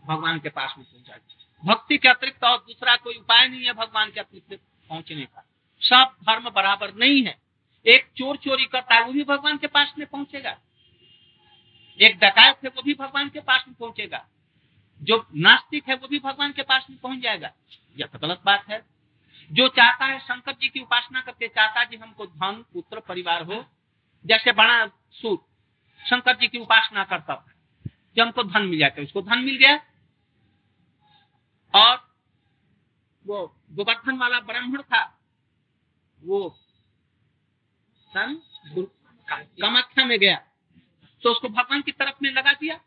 [0.05, 1.17] भगवान के पास में पहुँचा
[1.65, 5.45] भक्ति के अतिरिक्त और दूसरा कोई उपाय नहीं है भगवान के अतिरिक्त पहुँचने का।
[5.81, 7.37] सब धर्म बराबर नहीं है।
[7.85, 10.57] एक चोर चोरी करता है, वो भी भगवान के पास में पहुंचेगा।
[12.01, 14.27] एक डकायत है, वो भी भगवान के पास में पहुंचेगा।
[15.01, 17.51] जो नास्तिक है, वो भी भगवान के पास में पहुँच जाएगा।
[17.99, 18.85] यह तो गलत बात है।
[19.51, 23.65] जो चाहता है, शंकर जी की उपासना करके चाहता जी हमको धन, पुत्र, परिवार हो।
[24.25, 25.45] जैसे बड़ा सूत,
[26.09, 27.45] शंकर जी की उपासना करता था
[28.15, 29.75] जब हमको धन मिल जाता उसको धन मिल गया।
[31.75, 32.15] और
[33.27, 35.19] वो गोवर्धन वाला ब्राह्मण था,
[36.21, 36.59] वो
[38.07, 38.41] सन
[39.61, 40.48] कामाख्या में गया।
[41.23, 42.79] तो उसको भगवान की तरफ़ में लगा दिया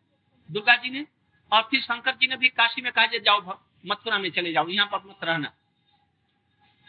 [0.49, 1.07] दुर्गा जी ने।
[1.53, 4.87] और फिर शंकर जी ने भी काशी में कहा जाओ मथुरा में चले जाओ यहाँ
[4.89, 5.53] पर मत रहना।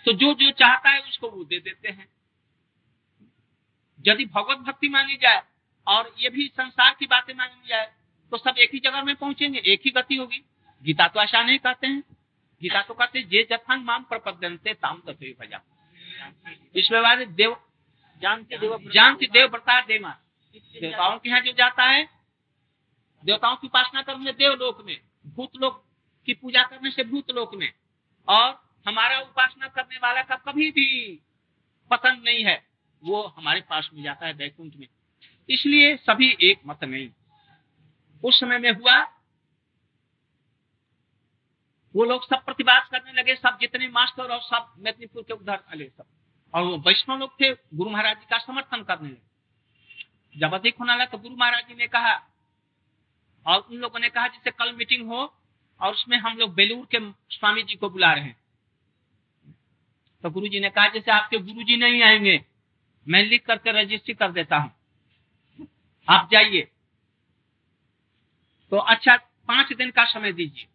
[0.06, 2.08] तो जो जो चाहता है उसको वो दे देते हैं।
[4.00, 5.42] यदि भगवत भक्ति मांगी जाए
[5.88, 7.92] और ये भी संसार की बातें मांगी जाए
[8.32, 10.44] तो सब एक ही जगह में पहुँचेंगे एक ही गति होगी।
[10.84, 12.02] गीता तो ऐसा नहीं कहते हैं।
[12.62, 15.62] गीता तो कहते हैं जे जथांग माम प्रपद्यंते ताम तथे भजा
[16.76, 17.56] इसमें देव
[18.24, 20.16] जानते देव जानती देव। व्रता देमा
[20.60, 22.10] देवताओं के यहाँ जो जाता है,
[23.26, 25.86] देवताओं की उपासना करने देवलोक में भूत लोक
[26.26, 27.74] की पूजा करने से भूत लोक में।
[28.28, 31.20] और हमारा उपासना करने वाला का कभी भी
[31.92, 32.68] पतन नहीं है,
[33.04, 34.88] वो हमारे पास में जाता है वैकुंठ में।
[35.50, 37.10] इसलिए सभी एक मत नहीं।
[38.24, 39.04] उस समय में हुआ,
[41.96, 45.86] वो लोग सब प्रतिवाद करने लगे, सब जितने मास्टर और सब मेदनीपुर के उधर अले
[45.86, 46.06] सब।
[46.54, 49.33] और वो वैष्णव लोग थे, गुरु महाराज जी का समर्थन करने लगे।
[50.36, 52.14] जब अधिक होने लगा तो गुरु महाराज जी ने कहा,
[53.46, 55.34] और उन लोगों ने कहा जिससे कल मीटिंग हो
[55.80, 57.00] और उसमें हम लोग बेलूर के
[57.36, 58.42] स्वामी जी को बुला रहे हैं।
[60.24, 62.44] तो गुरु जी ने कहा, जैसे आपके गुरु जी नहीं आएँगे,
[63.08, 64.72] मैं लिख करके रजिस्ट्री कर देता हूँ।
[66.08, 66.68] आप जाइए।
[68.72, 69.16] तो अच्छा
[69.48, 70.68] पाँच दिन का समय दीजिए।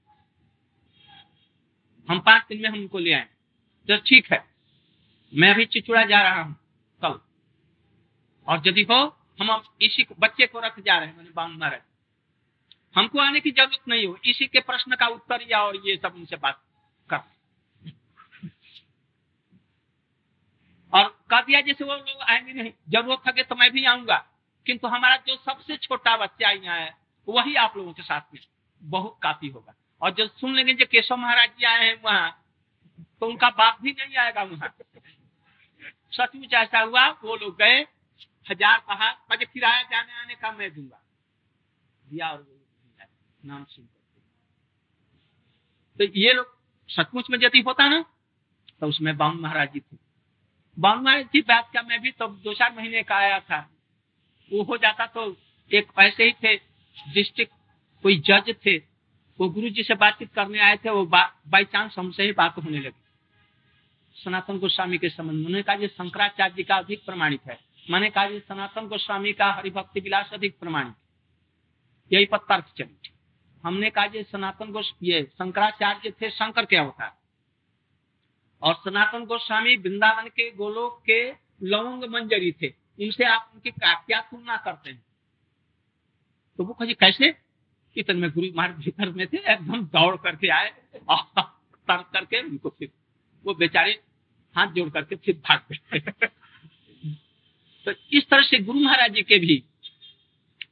[2.08, 3.28] हम पाँच दिन में हम उनको ले आए।
[3.88, 4.44] तो ठीक है,
[5.32, 6.54] मैं अभी चिचुड़ा जा रहा हूँ
[7.02, 7.18] कल।
[8.46, 9.06] और यदि हो
[9.38, 11.80] हम इसी को, बच्चे को रख जा रहे हैं मैंने मारा
[12.94, 16.14] हमको आने की ज़रूरत नहीं हो, इसी के प्रश्न का उत्तर या और ये सब
[16.16, 16.62] उनसे बात
[17.08, 17.20] कर।
[20.92, 24.16] और कह दिया जैसे वो लोग आएँगे, नहीं, ज़रूरत है तो मैं भी आऊँगा,
[24.66, 26.94] किंतु हमारा जो सबसे छोटा बच्चा यहाँ है,
[27.28, 28.40] वही आप लोगों के साथ में
[28.82, 32.44] बहुत काफ़ी होगा। और जब सुन लेंगे जो केशव महाराज जी आए हैं वहाँ
[33.20, 34.74] तो उनका बाप भी नहीं आएगा वहाँ।
[36.12, 37.86] सचमुच ऐसा हुआ, वो लोग गए
[38.48, 41.00] हज़ार कहा मुझे किराया जाने, आने का मैं दूँगा।
[42.04, 42.46] दिया और
[43.40, 43.84] नाम सुन
[45.98, 46.56] तो ये लोग
[46.90, 48.04] सचमुच में यदि होता ना
[48.80, 49.96] तो उसमें बाउन महाराज जी थे।
[50.76, 53.58] बाउन महाराज जी बात का मैं भी तो दो चार महीने का आया था।
[54.50, 55.24] वो हो जाता तो
[55.70, 56.54] एक ऐसे ही थे
[56.96, 57.52] डिस्ट्रिक्ट
[58.04, 58.76] कोई जज थे।
[59.38, 62.78] वो गुरु जी से बातचीत करने आए थे, वो बाई चांस हमसे ही बात होने
[62.78, 63.02] लगी।
[64.16, 67.58] सनातन गोस्वामी के संबंध में उन्होंने कहा शंकराचार्य जी का अधिक प्रमाणित है।
[67.90, 70.94] मैंने कहा सनातन गोस्वामी का हरिभक्ति विलास अधिक प्रमाणित
[72.12, 73.10] यही तर्क चली
[73.64, 77.18] हमने कहा सनातन गोस्, ये शंकराचार्य थे, शंकर के अवतार।
[78.62, 81.32] और सनातन गोस्वामी वृंदावन के गोलोक के
[81.62, 82.68] लवंग मंजरी थे।
[83.00, 85.04] उनसे आप उनकी क्या क्या तुलना करते हैं।
[86.56, 87.36] तो वो कहे, कैसे?
[87.96, 90.74] इतने में गुरु महाराज भीतर में थे, एकदम दौड़ करके आए
[91.08, 91.22] और
[91.88, 92.92] तर करके उनको फिर,
[93.44, 94.02] वो बेचारे
[94.56, 96.28] हाथ जोड़ करके फिर भाग गए।
[97.88, 99.56] तो इस तरह से गुरु महाराज जी के भी,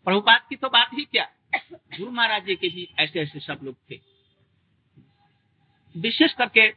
[0.05, 1.25] प्रभुपाद की तो बात ही क्या?
[1.99, 4.01] गुरु महाराज जी के भी ऐसे ऐसे सब लोग थे।
[5.95, 6.69] विशेष करके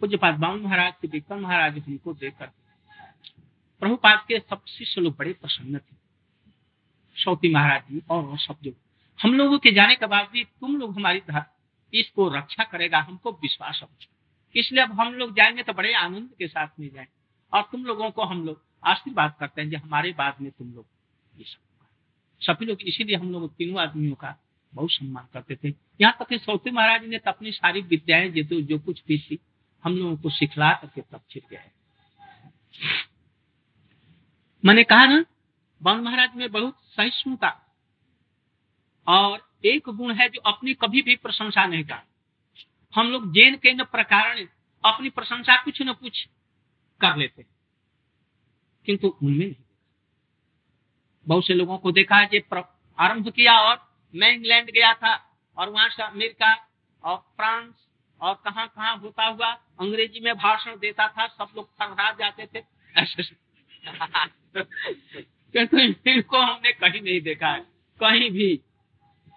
[0.00, 2.50] पूज्यपाद बावन महाराज के विक्रम महाराज हमको देखकर
[3.82, 5.96] प्रभुपाद के सब शिष्य लोग बड़े प्रसन्न थे।
[7.16, 8.74] सौती महाराज जी और सब जो
[9.20, 11.22] हम लोगों के जाने के बाद भी तुम लोग हमारी
[11.92, 13.84] इसको रक्षा करेगा, हमको विश्वास
[14.54, 17.06] इसलिए अब हम लोग जाएँगे तो बड़े आनंद के साथ में जाए।
[17.52, 20.86] और तुम लोगों को हम लोग आशीर्वाद करते हैं, जो हमारे बाद में तुम लोग
[21.34, 21.66] ये सब
[22.42, 24.34] सभी लोग इसीलिए हम लोग तीनों आदमियों का
[24.72, 28.78] बहुत सम्मान करते थे। यहाँ तक सौती महाराज ने तो अपनी सारी विद्याएँ जो जो
[28.78, 29.38] कुछ भी थी,
[29.84, 31.72] हम लोगों को सिखला करके तब गया है
[34.64, 35.24] मैंने कहा ना,
[35.80, 37.50] बाण महाराज में बहुत सहिष्णुता
[39.06, 42.02] और एक गुण है जो अपनी कभी भी प्रशंसा नहीं कर
[42.94, 44.38] हम लोग जैन के न प्रकार
[44.84, 46.26] अपनी प्रशंसा कुछ न कुछ
[47.00, 47.44] कर लेते
[48.88, 49.54] किंतु उनमें नहीं
[51.28, 52.28] बहुत से लोगों को देखा है
[52.98, 56.68] आरंभ किया और मैं इंग्लैंड गया था और वहाँ से अमेरिका
[57.04, 57.74] और फ्रांस
[58.20, 62.60] और कहा कहा होता हुआ अंग्रेज़ी में भाषण देता था, सब लोग थरहरा जाते थे।
[65.52, 67.60] किंतु इनको हमने कहीं नहीं देखा है।
[68.00, 68.60] कहीं भी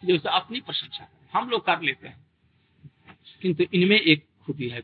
[0.06, 2.26] जो अपनी प्रशंसा हम लोग कर लेते हैं।
[3.42, 4.82] किंतु इनमें एक खूबी है।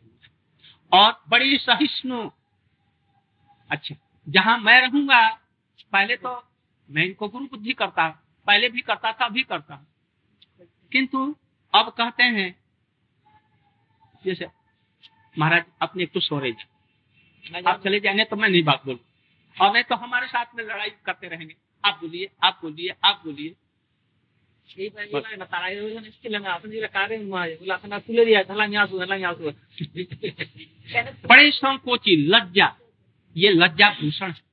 [0.94, 2.30] और बड़ी सहिष्णु।
[3.72, 3.96] अच्छा।
[4.30, 5.30] जहाँ मैं रहूँगा
[5.92, 6.44] पहले तो
[6.90, 8.08] मैं इनको गुरु बुद्धि करता
[8.48, 9.88] पहले भी करता था अभी करता।
[10.92, 11.36] किंतु
[11.76, 12.56] अब कहते हैं
[14.26, 14.48] जैसे
[15.40, 16.56] महाराज अपने एक तो सोरे
[17.68, 19.00] आप चले जाएँगे तो मैं नहीं बात बोलू।
[19.62, 21.56] और नहीं तो हमारे साथ में लड़ाई करते रहेंगे।
[21.86, 23.56] आप बोलिए आप बोलिए आप बोलिए।
[31.28, 32.78] बड़े संकोची लज्जा।
[33.38, 34.46] ये लज्जा भूषण है।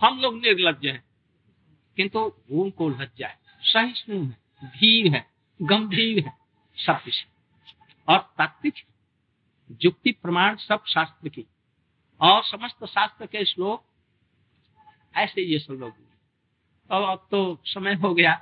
[0.00, 1.02] हम लोग निर्लज हैं
[1.96, 2.20] किंतु
[2.52, 5.24] उनको लज्जा है। सहिष्णु है धीर है
[5.60, 6.32] गंभीर है
[6.78, 7.24] सब कुछ
[8.08, 8.74] और तात्विक
[9.80, 11.44] युक्ति प्रमाण सब शास्त्र की।
[12.20, 13.84] और समस्त शास्त्र के श्लोक
[15.14, 15.92] ऐसे ये सब लोग
[16.90, 18.34] और अब तो समय हो गया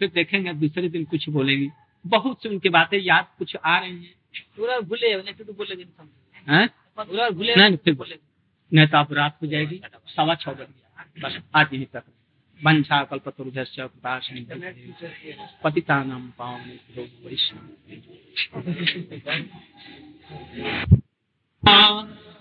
[0.00, 1.70] फिर देखेंगे दूसरे दिन कुछ बोलेगी।
[2.04, 4.14] बहुत से उनकी बातें याद कुछ आ रही हैं।
[4.56, 8.18] पूरा भूले तो बोलेगी पूरा भूले नहीं फिर बोले
[8.74, 10.82] नहीं तो आप रात को जाएगी, सवा छह बजे।
[11.20, 11.38] बस
[11.74, 12.02] यहीं तक
[12.64, 13.64] वंशा कल्पतुर्भ्य
[15.64, 16.72] पतिता नाम पावन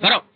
[0.02, 0.28] करो।